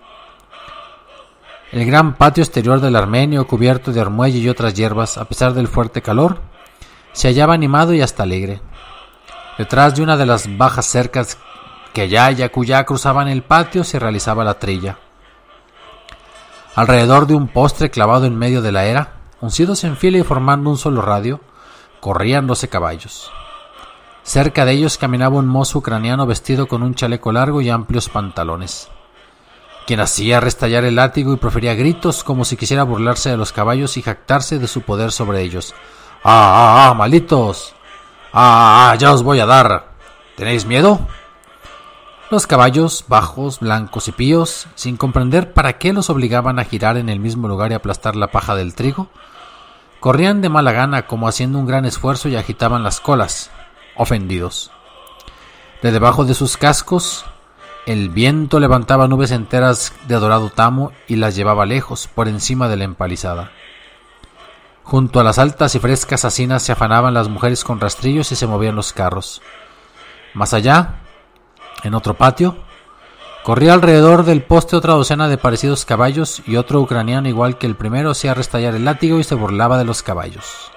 El 1.71 1.85
gran 1.85 2.15
patio 2.15 2.43
exterior 2.43 2.81
del 2.81 2.97
Armenio, 2.97 3.47
cubierto 3.47 3.93
de 3.93 4.01
armuelle 4.01 4.39
y 4.39 4.49
otras 4.49 4.73
hierbas, 4.73 5.19
a 5.19 5.27
pesar 5.27 5.53
del 5.53 5.69
fuerte 5.69 6.01
calor, 6.01 6.41
se 7.13 7.29
hallaba 7.29 7.53
animado 7.53 7.93
y 7.93 8.01
hasta 8.01 8.23
alegre. 8.23 8.63
Detrás 9.59 9.95
de 9.95 10.03
una 10.03 10.17
de 10.17 10.25
las 10.25 10.57
bajas 10.57 10.87
cercas 10.87 11.37
que 11.93 12.03
allá 12.03 12.31
y 12.31 12.43
acullá 12.43 12.85
cruzaban 12.85 13.29
el 13.29 13.43
patio 13.43 13.85
se 13.85 13.99
realizaba 13.99 14.45
la 14.45 14.59
trilla. 14.59 14.99
Alrededor 16.79 17.27
de 17.27 17.35
un 17.35 17.49
postre 17.49 17.91
clavado 17.91 18.27
en 18.27 18.39
medio 18.39 18.63
de 18.63 18.71
la 18.71 18.85
era, 18.85 19.15
uncidos 19.41 19.83
en 19.83 19.97
fila 19.97 20.19
y 20.19 20.23
formando 20.23 20.71
un 20.71 20.79
solo 20.79 21.03
radio, 21.03 21.41
corrían 21.99 22.47
doce 22.47 22.69
caballos. 22.69 23.33
Cerca 24.23 24.65
de 24.65 24.75
ellos 24.75 24.97
caminaba 24.97 25.39
un 25.39 25.49
mozo 25.49 25.81
ucraniano 25.81 26.25
vestido 26.25 26.69
con 26.69 26.85
un 26.85 26.95
chaleco 26.95 27.33
largo 27.33 27.61
y 27.63 27.69
amplios 27.69 28.09
pantalones 28.09 28.89
quien 29.89 30.01
hacía 30.01 30.39
restallar 30.39 30.85
el 30.85 30.97
látigo 30.97 31.33
y 31.33 31.39
profería 31.39 31.75
gritos 31.75 32.23
como 32.23 32.45
si 32.45 32.59
quisiera 32.59 32.83
burlarse 32.83 33.31
de 33.31 33.39
los 33.39 33.53
caballos 33.53 33.97
y 33.97 34.03
jactarse 34.03 34.59
de 34.59 34.69
su 34.69 34.83
poder 34.83 35.13
sobre 35.13 35.41
ellos. 35.41 35.75
¡Ah, 36.23 36.85
ah, 36.85 36.91
ah, 36.91 36.95
malditos! 36.95 37.75
¡Ah, 38.31 38.91
ah, 38.91 38.97
ya 38.97 39.15
os 39.15 39.23
voy 39.23 39.41
a 39.41 39.47
dar! 39.47 39.93
¿Tenéis 40.37 40.67
miedo? 40.67 41.01
Los 42.31 42.47
caballos, 42.47 43.07
bajos, 43.09 43.61
blancos 43.61 44.07
y 44.09 44.13
píos, 44.13 44.69
sin 44.75 44.99
comprender 44.99 45.55
para 45.55 45.79
qué 45.79 45.95
los 45.95 46.11
obligaban 46.11 46.59
a 46.59 46.65
girar 46.65 46.99
en 46.99 47.09
el 47.09 47.21
mismo 47.21 47.49
lugar 47.49 47.71
y 47.71 47.75
aplastar 47.75 48.17
la 48.17 48.27
paja 48.31 48.55
del 48.55 48.75
trigo, 48.75 49.09
corrían 49.99 50.43
de 50.43 50.51
mala 50.51 50.73
gana 50.73 51.07
como 51.07 51.27
haciendo 51.27 51.59
un 51.59 51.65
gran 51.65 51.87
esfuerzo 51.87 52.29
y 52.29 52.37
agitaban 52.37 52.83
las 52.83 53.01
colas, 53.01 53.51
ofendidos. 53.97 54.71
De 55.81 55.91
debajo 55.91 56.27
de 56.27 56.35
sus 56.35 56.57
cascos 56.59 57.25
El 57.87 58.11
viento 58.11 58.61
levantaba 58.61 59.09
nubes 59.09 59.31
enteras 59.31 59.95
de 60.07 60.17
dorado 60.17 60.51
tamo 60.51 60.93
y 61.07 61.17
las 61.17 61.35
llevaba 61.35 61.65
lejos, 61.65 62.09
por 62.15 62.29
encima 62.29 62.69
de 62.69 62.77
la 62.77 62.85
empalizada. 62.85 63.53
Junto 64.85 65.19
a 65.19 65.25
las 65.25 65.39
altas 65.39 65.75
y 65.75 65.79
frescas 65.79 66.27
hacinas 66.27 66.63
se 66.63 66.73
afanaban 66.73 67.15
las 67.15 67.31
mujeres 67.31 67.65
con 67.65 67.81
rastrillos 67.81 68.31
y 68.33 68.37
se 68.37 68.47
movían 68.47 68.77
los 68.77 68.93
carros. 68.93 69.41
Más 70.35 70.53
allá, 70.53 71.08
en 71.85 71.95
otro 71.95 72.15
patio, 72.15 72.57
corría 73.45 73.73
alrededor 73.73 74.25
del 74.25 74.43
poste 74.43 74.77
otra 74.77 74.95
docena 74.95 75.29
de 75.29 75.39
parecidos 75.39 75.85
caballos 75.85 76.43
y 76.47 76.57
otro 76.57 76.81
ucraniano 76.81 77.29
igual 77.29 77.59
que 77.59 77.67
el 77.67 77.77
primero 77.77 78.11
hacía 78.11 78.35
restallar 78.35 78.75
el 78.75 78.85
látigo 78.85 79.19
y 79.19 79.25
se 79.25 79.35
burlaba 79.35 79.79
de 79.79 79.85
los 79.85 80.03
caballos. 80.03 80.71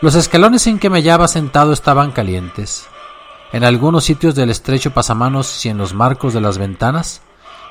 Los 0.00 0.14
escalones 0.16 0.66
en 0.66 0.78
que 0.78 0.90
me 0.90 0.98
hallaba 0.98 1.28
sentado 1.28 1.72
estaban 1.72 2.12
calientes. 2.12 2.88
En 3.52 3.64
algunos 3.64 4.04
sitios 4.04 4.34
del 4.34 4.50
estrecho 4.50 4.92
pasamanos 4.92 5.64
y 5.64 5.68
en 5.68 5.78
los 5.78 5.94
marcos 5.94 6.34
de 6.34 6.40
las 6.40 6.58
ventanas, 6.58 7.22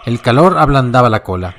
el 0.05 0.21
calor 0.21 0.57
ablandaba 0.57 1.09
la 1.09 1.23
cola. 1.23 1.55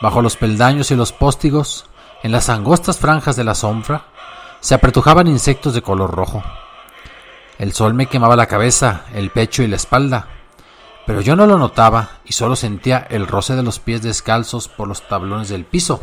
Bajo 0.00 0.20
los 0.20 0.36
peldaños 0.36 0.90
y 0.90 0.96
los 0.96 1.12
póstigos, 1.12 1.86
en 2.22 2.32
las 2.32 2.48
angostas 2.48 2.98
franjas 2.98 3.36
de 3.36 3.44
la 3.44 3.54
sombra, 3.54 4.06
se 4.60 4.74
apretujaban 4.74 5.28
insectos 5.28 5.74
de 5.74 5.82
color 5.82 6.10
rojo. 6.10 6.42
El 7.62 7.72
sol 7.74 7.94
me 7.94 8.06
quemaba 8.06 8.34
la 8.34 8.46
cabeza, 8.46 9.02
el 9.14 9.30
pecho 9.30 9.62
y 9.62 9.68
la 9.68 9.76
espalda, 9.76 10.26
pero 11.06 11.20
yo 11.20 11.36
no 11.36 11.46
lo 11.46 11.58
notaba 11.58 12.18
y 12.24 12.32
solo 12.32 12.56
sentía 12.56 13.06
el 13.08 13.28
roce 13.28 13.54
de 13.54 13.62
los 13.62 13.78
pies 13.78 14.02
descalzos 14.02 14.66
por 14.66 14.88
los 14.88 15.06
tablones 15.06 15.48
del 15.48 15.64
piso, 15.64 16.00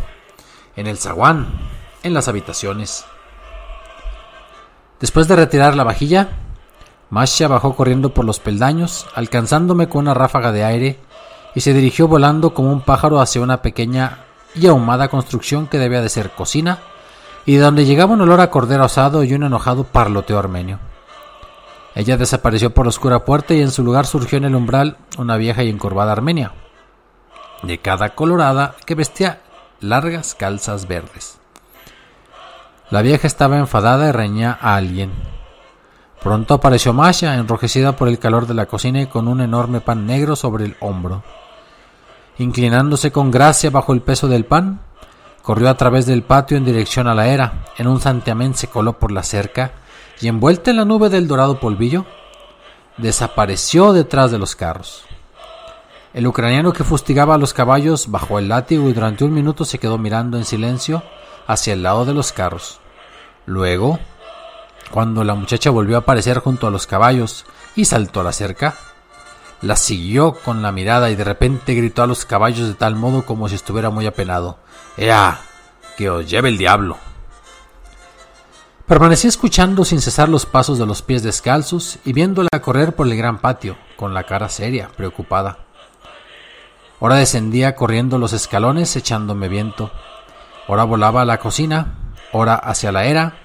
en 0.78 0.88
el 0.88 0.98
zaguán, 0.98 1.50
en 2.01 2.13
las 2.13 2.30
habitaciones. 2.30 3.04
Después 5.01 5.28
de 5.28 5.36
retirar 5.36 5.75
la 5.75 5.84
vajilla, 5.84 6.30
Masha 7.10 7.50
bajó 7.50 7.75
corriendo 7.75 8.13
por 8.13 8.24
los 8.24 8.39
peldaños, 8.39 9.06
alcanzándome 9.13 9.89
con 9.89 10.04
una 10.04 10.13
ráfaga 10.13 10.54
de 10.54 10.63
aire, 10.63 11.00
y 11.56 11.60
se 11.60 11.74
dirigió 11.74 12.08
volando 12.08 12.54
como 12.54 12.72
un 12.72 12.80
pájaro 12.80 13.20
hacia 13.20 13.42
una 13.42 13.62
pequeña 13.62 14.20
y 14.56 14.68
ahumada 14.68 15.10
construcción 15.10 15.68
que 15.68 15.78
debía 15.78 16.01
de 16.01 16.08
ser 16.08 16.32
cocina, 16.32 16.80
y 17.46 17.58
de 17.58 17.63
donde 17.63 17.84
llegaba 17.84 18.13
un 18.13 18.22
olor 18.22 18.39
a 18.39 18.50
cordero 18.50 18.86
asado 18.86 19.25
y 19.25 19.34
un 19.34 19.44
enojado 19.44 19.84
parloteo 19.84 20.39
armenio. 20.39 20.80
Ella 21.96 22.17
desapareció 22.17 22.74
por 22.74 22.86
la 22.86 22.89
oscura 22.89 23.25
puerta 23.25 23.53
y 23.53 23.62
en 23.62 23.72
su 23.72 23.84
lugar 23.84 24.05
surgió 24.05 24.38
en 24.38 24.46
el 24.46 24.55
umbral 24.55 24.98
una 25.17 25.38
vieja 25.38 25.63
y 25.63 25.69
encorvada 25.69 26.12
armenia, 26.12 26.53
de 27.63 27.79
cada 27.79 28.15
colorada 28.15 28.75
que 28.86 28.96
vestía 28.96 29.41
largas 29.79 30.36
calzas 30.36 30.88
verdes. 30.88 31.39
La 32.89 33.01
vieja 33.01 33.27
estaba 33.27 33.58
enfadada 33.58 34.10
y 34.10 34.12
reñía 34.12 34.58
a 34.60 34.75
alguien, 34.75 35.12
Pronto 36.22 36.53
apareció 36.53 36.91
Masha, 36.91 37.36
enrojecida 37.36 37.96
por 37.96 38.10
el 38.10 38.19
calor 38.19 38.46
de 38.46 38.53
la 38.53 38.65
cocina 38.65 39.01
y 39.01 39.08
con 39.08 39.27
un 39.27 39.39
enorme 39.39 39.79
pan 39.79 40.05
negro 40.05 40.36
sobre 40.36 40.65
el 40.65 40.75
hombro. 40.81 41.24
Inclinándose 42.38 43.12
con 43.12 43.31
gracia 43.31 43.69
bajo 43.69 43.93
el 43.93 44.01
peso 44.01 44.27
del 44.27 44.46
pan, 44.46 44.81
corrió 45.41 45.69
a 45.69 45.77
través 45.77 46.05
del 46.05 46.24
patio 46.24 46.58
en 46.58 46.65
dirección 46.65 47.08
a 47.08 47.15
la 47.15 47.27
era. 47.27 47.65
En 47.77 47.88
un 47.88 48.01
santiamén 48.01 48.53
se 48.53 48.67
coló 48.67 49.00
por 49.00 49.12
la 49.12 49.24
cerca 49.24 49.72
y, 50.20 50.28
envuelta 50.28 50.72
en 50.72 50.78
la 50.78 50.86
nube 50.86 51.10
del 51.10 51.28
dorado 51.28 51.60
polvillo, 51.60 52.06
desapareció 52.98 53.94
detrás 53.94 54.32
de 54.32 54.40
los 54.40 54.56
carros. 54.56 55.04
El 56.14 56.28
ucraniano 56.28 56.74
que 56.74 56.84
fustigaba 56.84 57.36
a 57.36 57.38
los 57.38 57.54
caballos 57.54 58.10
bajó 58.10 58.40
el 58.40 58.50
látigo 58.50 58.90
y 58.90 58.94
durante 58.94 59.24
un 59.24 59.34
minuto 59.34 59.64
se 59.64 59.78
quedó 59.78 59.98
mirando 59.98 60.38
en 60.38 60.46
silencio 60.46 61.04
hacia 61.48 61.74
el 61.74 61.84
lado 61.84 62.06
de 62.06 62.14
los 62.14 62.32
carros. 62.32 62.80
Luego 63.46 64.00
cuando 64.92 65.24
la 65.24 65.36
muchacha 65.36 65.70
volvió 65.70 65.98
a 65.98 66.00
aparecer 66.00 66.40
junto 66.40 66.68
a 66.68 66.72
los 66.72 66.88
caballos 66.88 67.46
y 67.76 67.86
saltó 67.86 68.22
a 68.22 68.24
la 68.24 68.32
cerca, 68.32 68.76
la 69.62 69.76
siguió 69.76 70.34
con 70.34 70.62
la 70.62 70.72
mirada 70.72 71.12
y 71.12 71.16
de 71.16 71.24
repente 71.24 71.76
gritó 71.76 72.02
a 72.02 72.08
los 72.08 72.26
caballos 72.26 72.68
de 72.68 72.74
tal 72.74 72.96
modo 72.96 73.26
como 73.26 73.48
si 73.48 73.56
estuviera 73.56 73.90
muy 73.92 74.08
apenado. 74.08 74.58
¡Ea! 74.98 75.42
¡Que 75.96 76.10
os 76.10 76.28
lleve 76.28 76.50
el 76.50 76.58
diablo! 76.58 76.98
Permanecí 78.89 79.27
escuchando 79.27 79.86
sin 79.86 80.01
cesar 80.01 80.27
los 80.27 80.48
pasos 80.48 80.79
de 80.79 80.88
los 80.88 81.03
pies 81.03 81.22
descalzos 81.22 82.00
y 82.03 82.12
viéndola 82.12 82.50
correr 82.62 82.96
por 82.96 83.08
el 83.08 83.15
gran 83.15 83.38
patio, 83.38 83.77
con 83.96 84.15
la 84.15 84.24
cara 84.24 84.50
seria, 84.50 84.89
preocupada. 84.98 85.60
Ora 87.00 87.15
descendía 87.15 87.75
corriendo 87.75 88.17
los 88.17 88.34
escalones 88.34 88.96
echándome 88.96 89.48
viento. 89.48 89.91
Ora 90.67 90.86
volaba 90.86 91.22
a 91.22 91.25
la 91.25 91.38
cocina, 91.38 92.13
ora 92.34 92.55
hacia 92.55 92.91
la 92.91 93.05
era, 93.05 93.38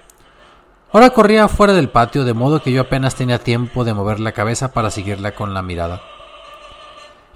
Ahora 0.95 1.11
corría 1.11 1.49
fuera 1.49 1.73
del 1.73 1.89
patio, 1.89 2.25
de 2.25 2.35
modo 2.35 2.63
que 2.63 2.71
yo 2.71 2.83
apenas 2.83 3.17
tenía 3.17 3.41
tiempo 3.41 3.83
de 3.83 3.93
mover 3.93 4.21
la 4.21 4.31
cabeza 4.31 4.73
para 4.73 4.93
seguirla 4.93 5.35
con 5.35 5.53
la 5.53 5.61
mirada. 5.61 6.01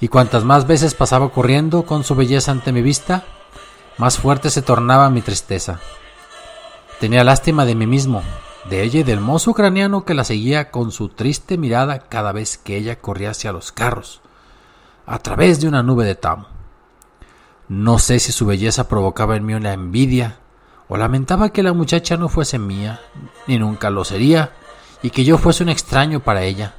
Y 0.00 0.06
cuantas 0.06 0.44
más 0.44 0.66
veces 0.66 0.94
pasaba 0.94 1.30
corriendo 1.30 1.82
con 1.82 2.04
su 2.04 2.14
belleza 2.14 2.52
ante 2.52 2.70
mi 2.70 2.82
vista, 2.82 3.24
más 3.96 4.16
fuerte 4.16 4.48
se 4.48 4.62
tornaba 4.62 5.10
mi 5.10 5.22
tristeza. 5.22 5.80
Tenía 7.00 7.22
lástima 7.22 7.64
de 7.64 7.76
mí 7.76 7.86
mismo, 7.86 8.22
de 8.68 8.82
ella 8.82 9.00
y 9.00 9.02
del 9.04 9.20
mozo 9.20 9.52
ucraniano 9.52 10.04
que 10.04 10.14
la 10.14 10.24
seguía 10.24 10.72
con 10.72 10.90
su 10.90 11.08
triste 11.08 11.56
mirada 11.56 12.00
cada 12.00 12.32
vez 12.32 12.58
que 12.58 12.76
ella 12.76 13.00
corría 13.00 13.30
hacia 13.30 13.52
los 13.52 13.70
carros, 13.70 14.20
a 15.06 15.20
través 15.20 15.60
de 15.60 15.68
una 15.68 15.84
nube 15.84 16.04
de 16.04 16.16
tamo. 16.16 16.48
No 17.68 18.00
sé 18.00 18.18
si 18.18 18.32
su 18.32 18.46
belleza 18.46 18.88
provocaba 18.88 19.36
en 19.36 19.46
mí 19.46 19.54
una 19.54 19.74
envidia 19.74 20.40
o 20.88 20.96
lamentaba 20.96 21.50
que 21.50 21.62
la 21.62 21.72
muchacha 21.72 22.16
no 22.16 22.28
fuese 22.28 22.58
mía, 22.58 23.00
ni 23.46 23.58
nunca 23.58 23.90
lo 23.90 24.04
sería, 24.04 24.52
y 25.02 25.10
que 25.10 25.22
yo 25.22 25.38
fuese 25.38 25.62
un 25.62 25.68
extraño 25.68 26.20
para 26.20 26.42
ella. 26.42 26.74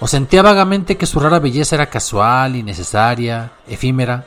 O 0.00 0.08
sentía 0.08 0.42
vagamente 0.42 0.96
que 0.96 1.06
su 1.06 1.20
rara 1.20 1.38
belleza 1.38 1.76
era 1.76 1.90
casual, 1.90 2.56
innecesaria, 2.56 3.52
efímera. 3.68 4.26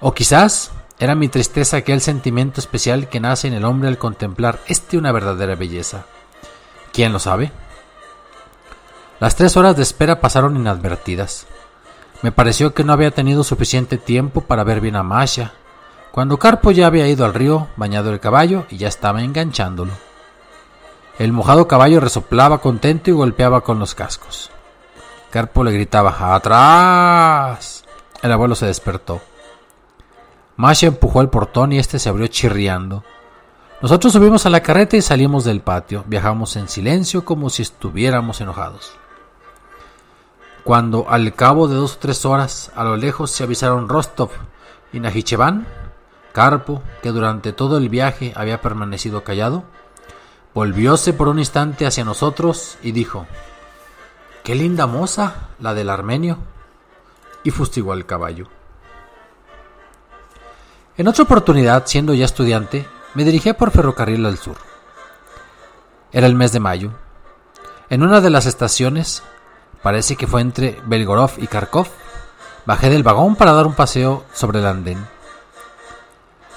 O 0.00 0.12
quizás 0.14 0.70
era 1.00 1.14
mi 1.14 1.28
tristeza 1.28 1.78
aquel 1.78 2.02
sentimiento 2.02 2.60
especial 2.60 3.08
que 3.08 3.20
nace 3.20 3.48
en 3.48 3.54
el 3.54 3.64
hombre 3.64 3.88
al 3.88 3.96
contemplar 3.96 4.60
este 4.66 4.98
una 4.98 5.12
verdadera 5.12 5.54
belleza. 5.54 6.04
¿Quién 6.92 7.14
lo 7.14 7.18
sabe? 7.18 7.52
Las 9.18 9.34
tres 9.34 9.56
horas 9.56 9.76
de 9.76 9.82
espera 9.82 10.20
pasaron 10.20 10.56
inadvertidas. 10.56 11.46
Me 12.20 12.32
pareció 12.32 12.74
que 12.74 12.84
no 12.84 12.92
había 12.92 13.12
tenido 13.12 13.44
suficiente 13.44 13.96
tiempo 13.96 14.42
para 14.42 14.62
ver 14.62 14.82
bien 14.82 14.94
a 14.94 15.02
Masha, 15.02 15.54
cuando 16.10 16.38
Carpo 16.38 16.70
ya 16.70 16.86
había 16.86 17.08
ido 17.08 17.24
al 17.24 17.32
río, 17.32 17.68
bañado 17.76 18.12
el 18.12 18.20
caballo 18.20 18.66
y 18.68 18.76
ya 18.76 18.88
estaba 18.88 19.22
enganchándolo. 19.22 19.92
El 21.18 21.32
mojado 21.32 21.66
caballo 21.66 22.00
resoplaba 22.00 22.58
contento 22.58 23.08
y 23.08 23.14
golpeaba 23.14 23.62
con 23.62 23.78
los 23.78 23.94
cascos. 23.94 24.50
Carpo 25.30 25.64
le 25.64 25.72
gritaba 25.72 26.34
¡Atrás! 26.34 27.84
El 28.20 28.32
abuelo 28.32 28.54
se 28.54 28.66
despertó. 28.66 29.22
Masha 30.60 30.88
empujó 30.88 31.22
el 31.22 31.30
portón 31.30 31.72
y 31.72 31.78
este 31.78 31.98
se 31.98 32.10
abrió 32.10 32.26
chirriando. 32.26 33.02
Nosotros 33.80 34.12
subimos 34.12 34.44
a 34.44 34.50
la 34.50 34.62
carreta 34.62 34.94
y 34.94 35.00
salimos 35.00 35.44
del 35.44 35.62
patio. 35.62 36.04
Viajamos 36.06 36.54
en 36.56 36.68
silencio 36.68 37.24
como 37.24 37.48
si 37.48 37.62
estuviéramos 37.62 38.42
enojados. 38.42 38.92
Cuando 40.62 41.08
al 41.08 41.32
cabo 41.34 41.66
de 41.66 41.76
dos 41.76 41.94
o 41.94 41.98
tres 41.98 42.26
horas 42.26 42.72
a 42.76 42.84
lo 42.84 42.98
lejos 42.98 43.30
se 43.30 43.42
avisaron 43.42 43.88
Rostov 43.88 44.32
y 44.92 45.00
Najicheván, 45.00 45.66
Carpo, 46.32 46.82
que 47.02 47.08
durante 47.08 47.54
todo 47.54 47.78
el 47.78 47.88
viaje 47.88 48.34
había 48.36 48.60
permanecido 48.60 49.24
callado, 49.24 49.64
volvióse 50.52 51.14
por 51.14 51.28
un 51.28 51.38
instante 51.38 51.86
hacia 51.86 52.04
nosotros 52.04 52.76
y 52.82 52.92
dijo 52.92 53.26
Qué 54.44 54.54
linda 54.54 54.86
moza, 54.86 55.36
la 55.58 55.72
del 55.72 55.88
armenio, 55.88 56.36
y 57.44 57.50
fustigó 57.50 57.94
al 57.94 58.04
caballo. 58.04 58.59
En 60.96 61.08
otra 61.08 61.24
oportunidad, 61.24 61.84
siendo 61.86 62.14
ya 62.14 62.24
estudiante, 62.24 62.86
me 63.14 63.24
dirigí 63.24 63.52
por 63.52 63.70
ferrocarril 63.70 64.26
al 64.26 64.38
sur. 64.38 64.56
Era 66.12 66.26
el 66.26 66.34
mes 66.34 66.52
de 66.52 66.60
mayo. 66.60 66.90
En 67.88 68.02
una 68.02 68.20
de 68.20 68.30
las 68.30 68.46
estaciones, 68.46 69.22
parece 69.82 70.16
que 70.16 70.26
fue 70.26 70.40
entre 70.40 70.80
Belgorod 70.86 71.30
y 71.38 71.46
Kharkov, 71.46 71.88
bajé 72.66 72.90
del 72.90 73.02
vagón 73.02 73.36
para 73.36 73.52
dar 73.52 73.66
un 73.66 73.74
paseo 73.74 74.24
sobre 74.32 74.58
el 74.58 74.66
andén. 74.66 75.06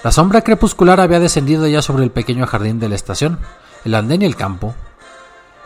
La 0.03 0.11
sombra 0.11 0.41
crepuscular 0.41 0.99
había 0.99 1.19
descendido 1.19 1.65
ya 1.67 1.81
sobre 1.81 2.03
el 2.03 2.11
pequeño 2.11 2.45
jardín 2.45 2.79
de 2.79 2.89
la 2.89 2.95
estación, 2.95 3.39
el 3.85 3.95
andén 3.95 4.21
y 4.21 4.25
el 4.25 4.35
campo. 4.35 4.75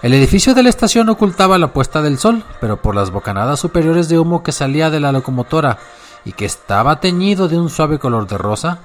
El 0.03 0.13
edificio 0.13 0.53
de 0.53 0.61
la 0.61 0.69
estación 0.69 1.09
ocultaba 1.09 1.57
la 1.57 1.73
puesta 1.73 2.03
del 2.03 2.19
sol, 2.19 2.43
pero 2.61 2.79
por 2.79 2.95
las 2.95 3.09
bocanadas 3.09 3.59
superiores 3.59 4.09
de 4.09 4.19
humo 4.19 4.43
que 4.43 4.51
salía 4.51 4.91
de 4.91 4.99
la 4.99 5.11
locomotora 5.11 5.79
y 6.27 6.33
que 6.33 6.43
estaba 6.43 6.99
teñido 6.99 7.47
de 7.47 7.57
un 7.57 7.69
suave 7.69 7.99
color 7.99 8.27
de 8.27 8.37
rosa, 8.37 8.79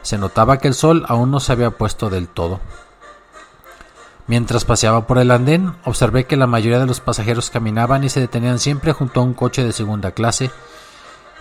se 0.00 0.16
notaba 0.16 0.56
que 0.56 0.68
el 0.68 0.72
sol 0.72 1.04
aún 1.08 1.30
no 1.30 1.38
se 1.38 1.52
había 1.52 1.72
puesto 1.72 2.08
del 2.08 2.26
todo. 2.26 2.58
Mientras 4.26 4.64
paseaba 4.64 5.06
por 5.06 5.18
el 5.18 5.30
andén, 5.30 5.74
observé 5.84 6.24
que 6.24 6.38
la 6.38 6.46
mayoría 6.46 6.78
de 6.78 6.86
los 6.86 7.00
pasajeros 7.00 7.50
caminaban 7.50 8.02
y 8.02 8.08
se 8.08 8.20
detenían 8.20 8.58
siempre 8.58 8.94
junto 8.94 9.20
a 9.20 9.24
un 9.24 9.34
coche 9.34 9.62
de 9.62 9.72
segunda 9.72 10.12
clase 10.12 10.50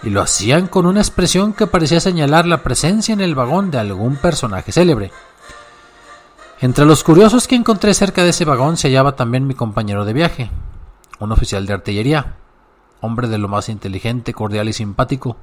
y 0.03 0.09
lo 0.09 0.21
hacían 0.21 0.67
con 0.67 0.85
una 0.85 0.99
expresión 0.99 1.53
que 1.53 1.67
parecía 1.67 2.01
señalar 2.01 2.45
la 2.45 2.61
presencia 2.61 3.13
en 3.13 3.21
el 3.21 3.33
vagón 3.33 3.71
de 3.71 3.79
algún 3.79 4.17
personaje 4.17 4.73
célebre. 4.73 5.13
Entre 6.59 6.83
los 6.83 7.01
curiosos 7.01 7.47
que 7.47 7.55
encontré 7.55 7.93
cerca 7.93 8.23
de 8.23 8.31
ese 8.31 8.43
vagón 8.43 8.75
se 8.75 8.89
hallaba 8.89 9.15
también 9.15 9.47
mi 9.47 9.53
compañero 9.53 10.03
de 10.03 10.11
viaje, 10.11 10.51
un 11.19 11.31
oficial 11.31 11.65
de 11.65 11.73
artillería, 11.73 12.35
hombre 13.01 13.27
de 13.27 13.37
lo 13.37 13.47
más 13.47 13.69
inteligente, 13.69 14.33
cordial 14.33 14.69
y 14.69 14.73
simpático, 14.73 15.37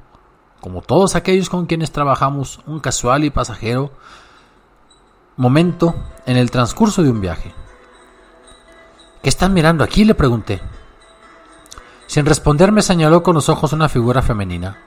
como 0.60 0.82
todos 0.82 1.14
aquellos 1.14 1.48
con 1.48 1.66
quienes 1.66 1.92
trabajamos, 1.92 2.60
un 2.66 2.80
casual 2.80 3.25
y 3.25 3.30
pasajero 3.30 3.90
momento 5.36 5.94
en 6.25 6.36
el 6.36 6.50
transcurso 6.50 7.02
de 7.02 7.10
un 7.10 7.20
viaje. 7.20 7.52
¿Qué 9.22 9.28
están 9.28 9.52
mirando 9.52 9.84
aquí? 9.84 10.04
le 10.04 10.14
pregunté. 10.14 10.60
Sin 12.06 12.25
responder 12.25 12.72
me 12.72 12.82
señaló 12.82 13.22
con 13.22 13.34
los 13.34 13.48
ojos 13.48 13.72
una 13.72 13.88
figura 13.88 14.22
femenina. 14.22 14.78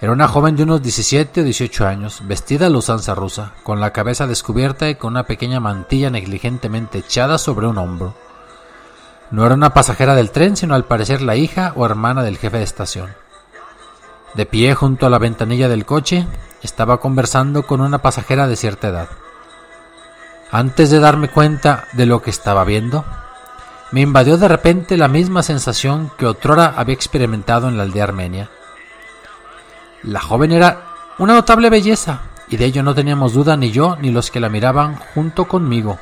Era 0.00 0.12
una 0.12 0.28
joven 0.28 0.56
de 0.56 0.64
unos 0.64 0.82
17 0.82 1.40
o 1.40 1.44
18 1.44 1.86
años, 1.86 2.20
vestida 2.26 2.66
a 2.66 2.70
usanza 2.70 3.14
rusa, 3.14 3.54
con 3.62 3.80
la 3.80 3.92
cabeza 3.92 4.26
descubierta 4.26 4.90
y 4.90 4.96
con 4.96 5.14
una 5.14 5.24
pequeña 5.24 5.58
mantilla 5.58 6.10
negligentemente 6.10 6.98
echada 6.98 7.38
sobre 7.38 7.66
un 7.66 7.78
hombro. 7.78 8.14
No 9.30 9.44
era 9.44 9.54
una 9.54 9.74
pasajera 9.74 10.14
del 10.14 10.30
tren, 10.30 10.56
sino 10.56 10.74
al 10.74 10.84
parecer 10.84 11.22
la 11.22 11.36
hija 11.36 11.72
o 11.76 11.84
hermana 11.84 12.22
del 12.22 12.38
jefe 12.38 12.58
de 12.58 12.64
estación. 12.64 13.14
De 14.34 14.46
pie 14.46 14.74
junto 14.74 15.06
a 15.06 15.10
la 15.10 15.18
ventanilla 15.18 15.68
del 15.68 15.84
coche, 15.84 16.26
estaba 16.62 17.00
conversando 17.00 17.66
con 17.66 17.80
una 17.80 17.98
pasajera 17.98 18.46
de 18.46 18.56
cierta 18.56 18.88
edad. 18.88 19.08
Antes 20.50 20.90
de 20.90 21.00
darme 21.00 21.28
cuenta 21.28 21.84
de 21.92 22.06
lo 22.06 22.22
que 22.22 22.30
estaba 22.30 22.64
viendo, 22.64 23.04
me 23.90 24.00
invadió 24.00 24.36
de 24.36 24.48
repente 24.48 24.96
la 24.96 25.08
misma 25.08 25.42
sensación 25.42 26.10
que 26.16 26.26
otrora 26.26 26.74
había 26.76 26.94
experimentado 26.94 27.68
en 27.68 27.76
la 27.76 27.84
aldea 27.84 28.04
armenia. 28.04 28.50
La 30.02 30.20
joven 30.20 30.52
era 30.52 30.82
una 31.18 31.34
notable 31.34 31.70
belleza, 31.70 32.20
y 32.48 32.56
de 32.56 32.66
ello 32.66 32.82
no 32.82 32.94
teníamos 32.94 33.32
duda 33.32 33.56
ni 33.56 33.70
yo 33.72 33.96
ni 33.96 34.10
los 34.10 34.30
que 34.30 34.40
la 34.40 34.48
miraban 34.48 34.96
junto 35.14 35.46
conmigo. 35.46 35.98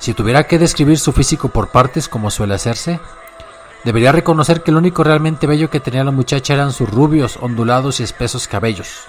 Si 0.00 0.14
tuviera 0.14 0.44
que 0.44 0.58
describir 0.58 0.98
su 0.98 1.12
físico 1.12 1.50
por 1.50 1.68
partes 1.68 2.08
como 2.08 2.30
suele 2.30 2.54
hacerse, 2.54 3.00
debería 3.84 4.12
reconocer 4.12 4.62
que 4.62 4.72
lo 4.72 4.78
único 4.78 5.04
realmente 5.04 5.46
bello 5.46 5.68
que 5.68 5.78
tenía 5.78 6.02
la 6.02 6.10
muchacha 6.10 6.54
eran 6.54 6.72
sus 6.72 6.88
rubios, 6.90 7.36
ondulados 7.38 8.00
y 8.00 8.02
espesos 8.02 8.48
cabellos, 8.48 9.02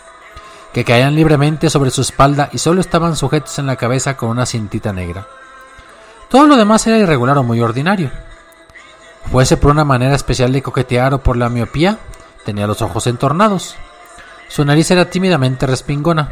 que 0.74 0.83
caían 0.83 1.15
libremente 1.15 1.69
sobre 1.69 1.91
su 1.91 2.01
espalda 2.01 2.50
y 2.51 2.57
solo 2.57 2.81
estaban 2.81 3.15
sujetos 3.15 3.57
en 3.57 3.67
la 3.67 3.77
cabeza 3.77 4.17
con 4.17 4.29
una 4.29 4.45
cintita 4.45 4.91
negra. 4.91 5.27
Todo 6.29 6.45
lo 6.45 6.57
demás 6.57 6.86
era 6.88 6.98
irregular 6.98 7.38
o 7.38 7.43
muy 7.43 7.62
ordinario. 7.62 8.12
Fuese 9.31 9.55
por 9.55 9.71
una 9.71 9.86
manera 9.86 10.15
especial 10.15 10.51
de 10.51 10.62
coquetear 10.62 11.13
o 11.13 11.24
por 11.24 11.38
la 11.38 11.48
miopía, 11.48 12.00
tenía 12.43 12.67
los 12.67 12.81
ojos 12.81 13.07
entornados. 13.07 13.75
Su 14.50 14.65
nariz 14.65 14.91
era 14.91 15.10
tímidamente 15.10 15.65
respingona, 15.67 16.29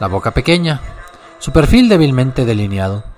la 0.00 0.08
boca 0.08 0.32
pequeña, 0.32 0.80
su 1.38 1.52
perfil 1.52 1.88
débilmente 1.88 2.44
delineado. 2.44 3.13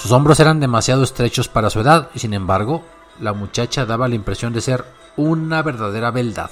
Sus 0.00 0.12
hombros 0.12 0.40
eran 0.40 0.60
demasiado 0.60 1.02
estrechos 1.02 1.48
para 1.48 1.68
su 1.68 1.80
edad 1.80 2.08
y 2.14 2.20
sin 2.20 2.32
embargo, 2.32 2.82
la 3.20 3.34
muchacha 3.34 3.84
daba 3.84 4.08
la 4.08 4.14
impresión 4.14 4.54
de 4.54 4.62
ser 4.62 4.86
una 5.18 5.60
verdadera 5.60 6.10
beldad. 6.10 6.50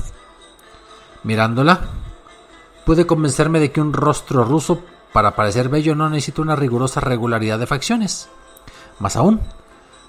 Mirándola, 1.22 1.80
pude 2.84 3.06
convencerme 3.06 3.58
de 3.58 3.72
que 3.72 3.80
un 3.80 3.94
rostro 3.94 4.44
ruso 4.44 4.82
para 5.14 5.34
parecer 5.34 5.70
bello 5.70 5.94
no 5.94 6.10
necesita 6.10 6.42
una 6.42 6.56
rigurosa 6.56 7.00
regularidad 7.00 7.58
de 7.58 7.66
facciones. 7.66 8.28
Más 8.98 9.16
aún, 9.16 9.40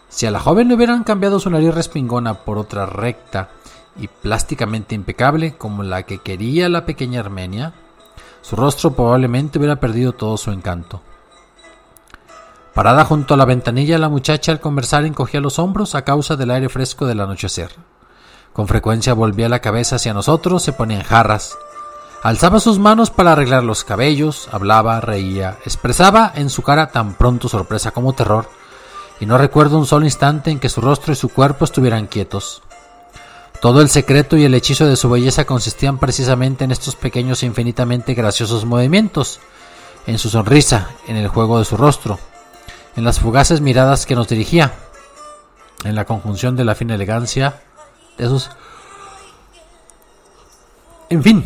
si 0.09 0.25
a 0.25 0.31
la 0.31 0.41
joven 0.41 0.67
le 0.67 0.75
hubieran 0.75 1.05
cambiado 1.05 1.39
su 1.39 1.49
nariz 1.49 1.73
respingona 1.73 2.33
por 2.33 2.57
otra 2.57 2.87
recta 2.87 3.51
y 3.97 4.09
plásticamente 4.09 4.95
impecable 4.95 5.55
como 5.55 5.83
la 5.83 6.03
que 6.03 6.17
quería 6.17 6.67
la 6.67 6.85
pequeña 6.85 7.21
Armenia, 7.21 7.71
su 8.41 8.57
rostro 8.57 8.91
probablemente 8.91 9.59
hubiera 9.59 9.77
perdido 9.77 10.11
todo 10.11 10.35
su 10.35 10.51
encanto. 10.51 11.01
Parada 12.79 13.03
junto 13.03 13.33
a 13.33 13.37
la 13.37 13.43
ventanilla, 13.43 13.97
la 13.97 14.07
muchacha 14.07 14.53
al 14.53 14.61
conversar 14.61 15.03
encogía 15.03 15.41
los 15.41 15.59
hombros 15.59 15.95
a 15.95 16.05
causa 16.05 16.37
del 16.37 16.49
aire 16.49 16.69
fresco 16.69 17.05
del 17.05 17.19
anochecer. 17.19 17.71
Con 18.53 18.69
frecuencia 18.69 19.13
volvía 19.13 19.49
la 19.49 19.59
cabeza 19.59 19.97
hacia 19.97 20.13
nosotros, 20.13 20.63
se 20.63 20.71
ponía 20.71 20.99
en 20.99 21.03
jarras, 21.03 21.57
alzaba 22.23 22.61
sus 22.61 22.79
manos 22.79 23.11
para 23.11 23.33
arreglar 23.33 23.65
los 23.65 23.83
cabellos, 23.83 24.47
hablaba, 24.53 25.01
reía, 25.01 25.57
expresaba 25.65 26.31
en 26.33 26.49
su 26.49 26.61
cara 26.61 26.87
tan 26.87 27.15
pronto 27.15 27.49
sorpresa 27.49 27.91
como 27.91 28.13
terror, 28.13 28.47
y 29.19 29.25
no 29.25 29.37
recuerdo 29.37 29.77
un 29.77 29.85
solo 29.85 30.05
instante 30.05 30.49
en 30.49 30.61
que 30.61 30.69
su 30.69 30.79
rostro 30.79 31.11
y 31.11 31.17
su 31.17 31.27
cuerpo 31.27 31.65
estuvieran 31.65 32.07
quietos. 32.07 32.61
Todo 33.59 33.81
el 33.81 33.89
secreto 33.89 34.37
y 34.37 34.45
el 34.45 34.53
hechizo 34.53 34.85
de 34.85 34.95
su 34.95 35.09
belleza 35.09 35.43
consistían 35.43 35.97
precisamente 35.97 36.63
en 36.63 36.71
estos 36.71 36.95
pequeños 36.95 37.43
e 37.43 37.45
infinitamente 37.45 38.13
graciosos 38.13 38.63
movimientos, 38.63 39.41
en 40.07 40.17
su 40.17 40.29
sonrisa, 40.29 40.91
en 41.09 41.17
el 41.17 41.27
juego 41.27 41.59
de 41.59 41.65
su 41.65 41.75
rostro, 41.75 42.19
en 42.95 43.03
las 43.03 43.19
fugaces 43.19 43.61
miradas 43.61 44.05
que 44.05 44.15
nos 44.15 44.27
dirigía, 44.27 44.73
en 45.83 45.95
la 45.95 46.05
conjunción 46.05 46.55
de 46.55 46.65
la 46.65 46.75
fina 46.75 46.95
elegancia 46.95 47.61
de 48.17 48.27
sus... 48.27 48.49
En 51.09 51.23
fin, 51.23 51.43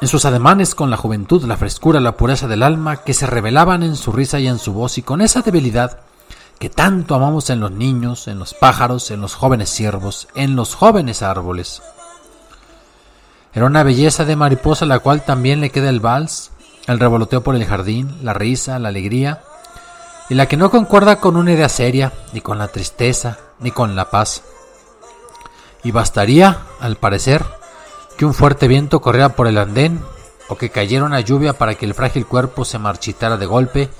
en 0.00 0.08
sus 0.08 0.24
ademanes 0.24 0.74
con 0.74 0.90
la 0.90 0.96
juventud, 0.96 1.44
la 1.44 1.56
frescura, 1.56 2.00
la 2.00 2.16
pureza 2.16 2.46
del 2.46 2.62
alma 2.62 2.98
que 2.98 3.14
se 3.14 3.26
revelaban 3.26 3.82
en 3.82 3.96
su 3.96 4.12
risa 4.12 4.38
y 4.38 4.46
en 4.46 4.58
su 4.58 4.72
voz 4.72 4.98
y 4.98 5.02
con 5.02 5.20
esa 5.20 5.42
debilidad 5.42 6.00
que 6.58 6.70
tanto 6.70 7.14
amamos 7.14 7.50
en 7.50 7.60
los 7.60 7.70
niños, 7.70 8.28
en 8.28 8.38
los 8.38 8.54
pájaros, 8.54 9.10
en 9.10 9.20
los 9.20 9.34
jóvenes 9.34 9.70
ciervos, 9.70 10.28
en 10.34 10.56
los 10.56 10.74
jóvenes 10.74 11.22
árboles. 11.22 11.82
Era 13.52 13.66
una 13.66 13.82
belleza 13.82 14.24
de 14.24 14.36
mariposa 14.36 14.84
a 14.84 14.88
la 14.88 15.00
cual 15.00 15.24
también 15.24 15.60
le 15.60 15.70
queda 15.70 15.88
el 15.88 16.00
vals, 16.00 16.50
el 16.86 17.00
revoloteo 17.00 17.42
por 17.42 17.56
el 17.56 17.64
jardín, 17.64 18.14
la 18.22 18.34
risa, 18.34 18.78
la 18.78 18.90
alegría, 18.90 19.42
y 20.30 20.34
la 20.34 20.46
que 20.46 20.56
no 20.56 20.70
concuerda 20.70 21.16
con 21.16 21.36
una 21.36 21.52
idea 21.52 21.68
seria, 21.68 22.12
ni 22.32 22.40
con 22.40 22.56
la 22.56 22.68
tristeza, 22.68 23.38
ni 23.58 23.72
con 23.72 23.96
la 23.96 24.10
paz. 24.10 24.42
Y 25.82 25.90
bastaría, 25.90 26.58
al 26.78 26.96
parecer, 26.96 27.44
que 28.16 28.24
un 28.24 28.32
fuerte 28.32 28.68
viento 28.68 29.00
corriera 29.00 29.30
por 29.30 29.48
el 29.48 29.58
andén, 29.58 30.00
o 30.48 30.56
que 30.56 30.70
cayera 30.70 31.04
una 31.04 31.20
lluvia 31.20 31.52
para 31.54 31.74
que 31.74 31.84
el 31.84 31.94
frágil 31.94 32.26
cuerpo 32.26 32.64
se 32.64 32.78
marchitara 32.78 33.36
de 33.36 33.46
golpe 33.46 33.90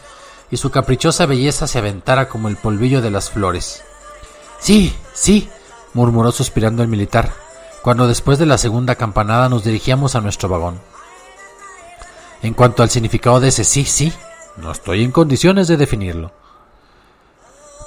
y 0.52 0.56
su 0.56 0.70
caprichosa 0.70 1.26
belleza 1.26 1.66
se 1.66 1.78
aventara 1.78 2.28
como 2.28 2.48
el 2.48 2.56
polvillo 2.56 3.02
de 3.02 3.10
las 3.10 3.30
flores. 3.30 3.82
Sí, 4.60 4.94
sí, 5.12 5.48
murmuró 5.94 6.30
suspirando 6.30 6.84
el 6.84 6.88
militar, 6.88 7.32
cuando 7.82 8.06
después 8.06 8.38
de 8.38 8.46
la 8.46 8.58
segunda 8.58 8.94
campanada 8.94 9.48
nos 9.48 9.64
dirigíamos 9.64 10.14
a 10.14 10.20
nuestro 10.20 10.48
vagón. 10.48 10.80
En 12.42 12.54
cuanto 12.54 12.84
al 12.84 12.90
significado 12.90 13.40
de 13.40 13.48
ese 13.48 13.64
sí, 13.64 13.84
sí, 13.84 14.12
no 14.56 14.72
estoy 14.72 15.04
en 15.04 15.12
condiciones 15.12 15.68
de 15.68 15.76
definirlo. 15.76 16.32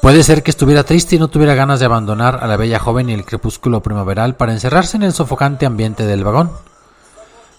Puede 0.01 0.23
ser 0.23 0.43
que 0.43 0.51
estuviera 0.51 0.83
triste 0.83 1.15
y 1.15 1.19
no 1.19 1.29
tuviera 1.29 1.55
ganas 1.55 1.79
de 1.79 1.85
abandonar 1.85 2.39
a 2.41 2.47
la 2.47 2.57
bella 2.57 2.79
joven 2.79 3.09
y 3.09 3.13
el 3.13 3.25
crepúsculo 3.25 3.81
primaveral 3.81 4.35
para 4.35 4.51
encerrarse 4.51 4.97
en 4.97 5.03
el 5.03 5.13
sofocante 5.13 5.65
ambiente 5.65 6.05
del 6.05 6.23
vagón. 6.23 6.51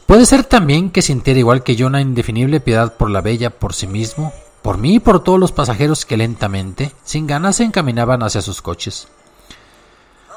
Puede 0.06 0.26
ser 0.26 0.44
también 0.44 0.90
que 0.90 1.00
sintiera 1.00 1.40
igual 1.40 1.62
que 1.62 1.76
yo 1.76 1.86
una 1.86 2.02
indefinible 2.02 2.60
piedad 2.60 2.94
por 2.94 3.10
la 3.10 3.22
bella 3.22 3.50
por 3.50 3.72
sí 3.72 3.86
mismo 3.86 4.32
por 4.64 4.78
mí 4.78 4.94
y 4.94 4.98
por 4.98 5.22
todos 5.22 5.38
los 5.38 5.52
pasajeros 5.52 6.06
que 6.06 6.16
lentamente, 6.16 6.94
sin 7.04 7.26
ganas, 7.26 7.56
se 7.56 7.64
encaminaban 7.64 8.22
hacia 8.22 8.40
sus 8.40 8.62
coches. 8.62 9.08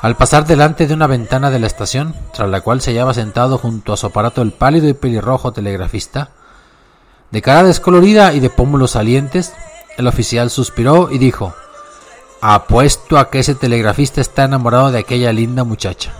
Al 0.01 0.17
pasar 0.17 0.45
delante 0.45 0.85
de 0.85 0.93
una 0.93 1.07
ventana 1.07 1.49
de 1.49 1.59
la 1.59 1.67
estación, 1.67 2.13
tras 2.33 2.49
la 2.49 2.59
cual 2.59 2.81
se 2.81 2.91
hallaba 2.91 3.13
sentado 3.13 3.57
junto 3.57 3.93
a 3.93 3.97
su 3.97 4.05
aparato 4.05 4.41
el 4.41 4.51
pálido 4.51 4.89
y 4.89 4.93
pelirrojo 4.93 5.53
telegrafista, 5.53 6.31
de 7.31 7.41
cara 7.41 7.63
descolorida 7.63 8.33
y 8.33 8.39
de 8.39 8.49
pómulos 8.49 8.91
salientes, 8.91 9.53
el 9.97 10.07
oficial 10.07 10.49
suspiró 10.49 11.09
y 11.11 11.17
dijo 11.17 11.53
Apuesto 12.39 13.17
a 13.17 13.29
que 13.29 13.39
ese 13.39 13.55
telegrafista 13.55 14.21
está 14.21 14.43
enamorado 14.43 14.91
de 14.91 14.99
aquella 14.99 15.33
linda 15.33 15.63
muchacha. 15.63 16.13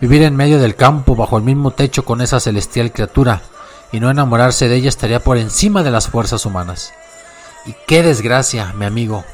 Vivir 0.00 0.22
en 0.22 0.34
medio 0.34 0.58
del 0.58 0.76
campo, 0.76 1.14
bajo 1.14 1.36
el 1.36 1.44
mismo 1.44 1.70
techo 1.70 2.04
con 2.04 2.20
esa 2.20 2.40
celestial 2.40 2.90
criatura, 2.90 3.42
y 3.92 4.00
no 4.00 4.10
enamorarse 4.10 4.68
de 4.68 4.76
ella 4.76 4.88
estaría 4.88 5.20
por 5.20 5.36
encima 5.36 5.82
de 5.82 5.90
las 5.90 6.08
fuerzas 6.08 6.46
humanas. 6.46 6.92
Y 7.66 7.74
qué 7.86 8.02
desgracia, 8.02 8.72
mi 8.74 8.86
amigo, 8.86 9.24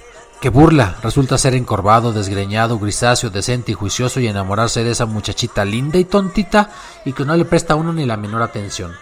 qué 0.40 0.48
burla 0.48 0.96
resulta 1.02 1.38
ser 1.38 1.54
encorvado, 1.54 2.12
desgreñado, 2.12 2.78
grisáceo, 2.78 3.30
decente 3.30 3.72
y 3.72 3.74
juicioso 3.74 4.20
y 4.20 4.26
enamorarse 4.26 4.82
de 4.82 4.90
esa 4.90 5.06
muchachita 5.06 5.64
linda 5.64 5.98
y 5.98 6.04
tontita 6.04 6.70
y 7.04 7.12
que 7.12 7.24
no 7.24 7.36
le 7.36 7.44
presta 7.44 7.74
a 7.74 7.76
uno 7.76 7.92
ni 7.92 8.06
la 8.06 8.16
menor 8.16 8.42
atención. 8.42 8.92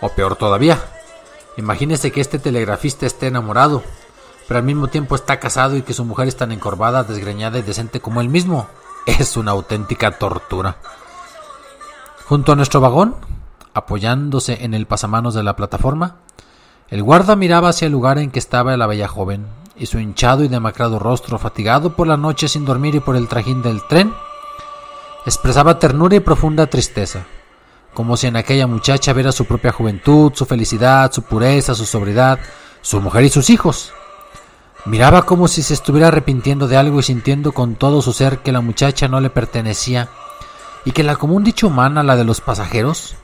O 0.00 0.08
peor 0.10 0.36
todavía, 0.36 0.80
imagínese 1.56 2.12
que 2.12 2.20
este 2.20 2.38
telegrafista 2.38 3.06
esté 3.06 3.26
enamorado, 3.26 3.82
pero 4.46 4.58
al 4.58 4.64
mismo 4.64 4.88
tiempo 4.88 5.14
está 5.14 5.40
casado 5.40 5.76
y 5.76 5.82
que 5.82 5.94
su 5.94 6.04
mujer 6.04 6.28
es 6.28 6.36
tan 6.36 6.52
encorvada, 6.52 7.04
desgreñada 7.04 7.58
y 7.58 7.62
decente 7.62 8.00
como 8.00 8.20
él 8.20 8.28
mismo. 8.28 8.66
Es 9.06 9.36
una 9.36 9.50
auténtica 9.50 10.12
tortura. 10.12 10.78
Junto 12.26 12.52
a 12.52 12.56
nuestro 12.56 12.80
vagón, 12.80 13.16
apoyándose 13.74 14.64
en 14.64 14.72
el 14.72 14.86
pasamanos 14.86 15.34
de 15.34 15.42
la 15.42 15.56
plataforma, 15.56 16.16
el 16.88 17.02
guarda 17.02 17.36
miraba 17.36 17.68
hacia 17.68 17.86
el 17.86 17.92
lugar 17.92 18.18
en 18.18 18.30
que 18.30 18.38
estaba 18.38 18.76
la 18.76 18.86
bella 18.86 19.08
joven, 19.08 19.46
y 19.76 19.86
su 19.86 19.98
hinchado 19.98 20.44
y 20.44 20.48
demacrado 20.48 20.98
rostro, 20.98 21.38
fatigado 21.38 21.96
por 21.96 22.06
la 22.06 22.16
noche 22.16 22.48
sin 22.48 22.64
dormir 22.64 22.94
y 22.94 23.00
por 23.00 23.16
el 23.16 23.28
trajín 23.28 23.60
del 23.62 23.86
tren, 23.86 24.14
expresaba 25.26 25.78
ternura 25.78 26.16
y 26.16 26.20
profunda 26.20 26.66
tristeza, 26.66 27.26
como 27.94 28.16
si 28.16 28.26
en 28.26 28.36
aquella 28.36 28.66
muchacha 28.66 29.12
viera 29.12 29.32
su 29.32 29.44
propia 29.46 29.72
juventud, 29.72 30.32
su 30.34 30.44
felicidad, 30.44 31.12
su 31.12 31.22
pureza, 31.22 31.74
su 31.74 31.86
sobriedad, 31.86 32.38
su 32.82 33.00
mujer 33.00 33.24
y 33.24 33.30
sus 33.30 33.48
hijos. 33.50 33.92
Miraba 34.84 35.24
como 35.24 35.48
si 35.48 35.62
se 35.62 35.72
estuviera 35.72 36.08
arrepintiendo 36.08 36.68
de 36.68 36.76
algo 36.76 37.00
y 37.00 37.02
sintiendo 37.02 37.52
con 37.52 37.76
todo 37.76 38.02
su 38.02 38.12
ser 38.12 38.40
que 38.40 38.52
la 38.52 38.60
muchacha 38.60 39.08
no 39.08 39.20
le 39.20 39.30
pertenecía 39.30 40.10
y 40.84 40.92
que 40.92 41.02
la 41.02 41.16
común 41.16 41.44
dicha 41.44 41.66
humana, 41.66 42.02
la 42.02 42.16
de 42.16 42.24
los 42.24 42.42
pasajeros, 42.42 43.14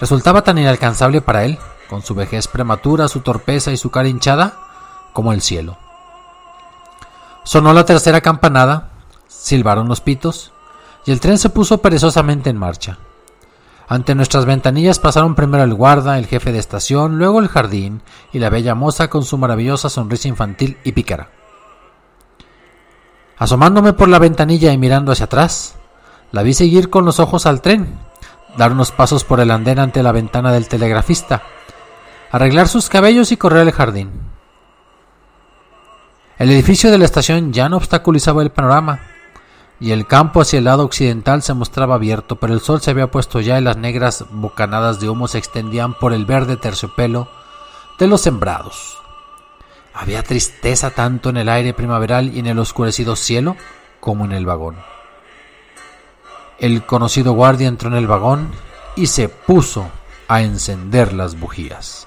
resultaba 0.00 0.42
tan 0.42 0.56
inalcanzable 0.56 1.20
para 1.20 1.44
él, 1.44 1.58
con 1.90 2.02
su 2.02 2.14
vejez 2.14 2.48
prematura, 2.48 3.08
su 3.08 3.20
torpeza 3.20 3.72
y 3.72 3.76
su 3.76 3.90
cara 3.90 4.08
hinchada, 4.08 4.54
como 5.12 5.32
el 5.32 5.42
cielo. 5.42 5.76
Sonó 7.44 7.74
la 7.74 7.84
tercera 7.84 8.22
campanada, 8.22 8.90
silbaron 9.28 9.86
los 9.86 10.00
pitos, 10.00 10.52
y 11.04 11.12
el 11.12 11.20
tren 11.20 11.36
se 11.36 11.50
puso 11.50 11.78
perezosamente 11.78 12.48
en 12.48 12.56
marcha. 12.56 12.98
Ante 13.86 14.14
nuestras 14.14 14.46
ventanillas 14.46 14.98
pasaron 14.98 15.34
primero 15.34 15.62
el 15.62 15.74
guarda, 15.74 16.18
el 16.18 16.26
jefe 16.26 16.52
de 16.52 16.58
estación, 16.58 17.18
luego 17.18 17.40
el 17.40 17.48
jardín 17.48 18.02
y 18.32 18.38
la 18.38 18.48
bella 18.48 18.74
moza 18.74 19.08
con 19.08 19.24
su 19.24 19.36
maravillosa 19.36 19.90
sonrisa 19.90 20.28
infantil 20.28 20.78
y 20.84 20.92
pícara. 20.92 21.30
Asomándome 23.36 23.92
por 23.92 24.08
la 24.08 24.18
ventanilla 24.18 24.72
y 24.72 24.78
mirando 24.78 25.12
hacia 25.12 25.26
atrás, 25.26 25.74
la 26.32 26.42
vi 26.42 26.54
seguir 26.54 26.88
con 26.88 27.04
los 27.04 27.20
ojos 27.20 27.46
al 27.46 27.60
tren, 27.60 27.98
dar 28.56 28.72
unos 28.72 28.90
pasos 28.90 29.24
por 29.24 29.40
el 29.40 29.50
andén 29.50 29.78
ante 29.78 30.02
la 30.02 30.12
ventana 30.12 30.50
del 30.52 30.68
telegrafista, 30.68 31.42
arreglar 32.30 32.68
sus 32.68 32.88
cabellos 32.88 33.32
y 33.32 33.36
correr 33.36 33.62
al 33.62 33.72
jardín. 33.72 34.10
El 36.38 36.50
edificio 36.50 36.90
de 36.90 36.98
la 36.98 37.04
estación 37.04 37.52
ya 37.52 37.68
no 37.68 37.76
obstaculizaba 37.76 38.42
el 38.42 38.50
panorama, 38.50 39.00
y 39.80 39.90
el 39.90 40.06
campo 40.06 40.40
hacia 40.40 40.58
el 40.58 40.64
lado 40.64 40.84
occidental 40.84 41.42
se 41.42 41.54
mostraba 41.54 41.96
abierto, 41.96 42.36
pero 42.36 42.54
el 42.54 42.60
sol 42.60 42.80
se 42.80 42.90
había 42.90 43.10
puesto 43.10 43.40
ya 43.40 43.58
y 43.58 43.62
las 43.62 43.76
negras 43.76 44.24
bocanadas 44.30 45.00
de 45.00 45.08
humo 45.08 45.28
se 45.28 45.38
extendían 45.38 45.94
por 45.94 46.12
el 46.12 46.24
verde 46.26 46.56
terciopelo 46.56 47.28
de 47.98 48.06
los 48.06 48.20
sembrados. 48.20 48.98
Había 49.92 50.22
tristeza 50.22 50.90
tanto 50.90 51.30
en 51.30 51.36
el 51.36 51.48
aire 51.48 51.74
primaveral 51.74 52.34
y 52.34 52.40
en 52.40 52.46
el 52.46 52.58
oscurecido 52.58 53.16
cielo 53.16 53.56
como 54.00 54.24
en 54.24 54.32
el 54.32 54.46
vagón. 54.46 54.76
El 56.58 56.84
conocido 56.86 57.32
guardia 57.32 57.68
entró 57.68 57.88
en 57.88 57.96
el 57.96 58.06
vagón 58.06 58.50
y 58.96 59.06
se 59.06 59.28
puso 59.28 59.88
a 60.28 60.42
encender 60.42 61.12
las 61.12 61.38
bujías. 61.38 62.06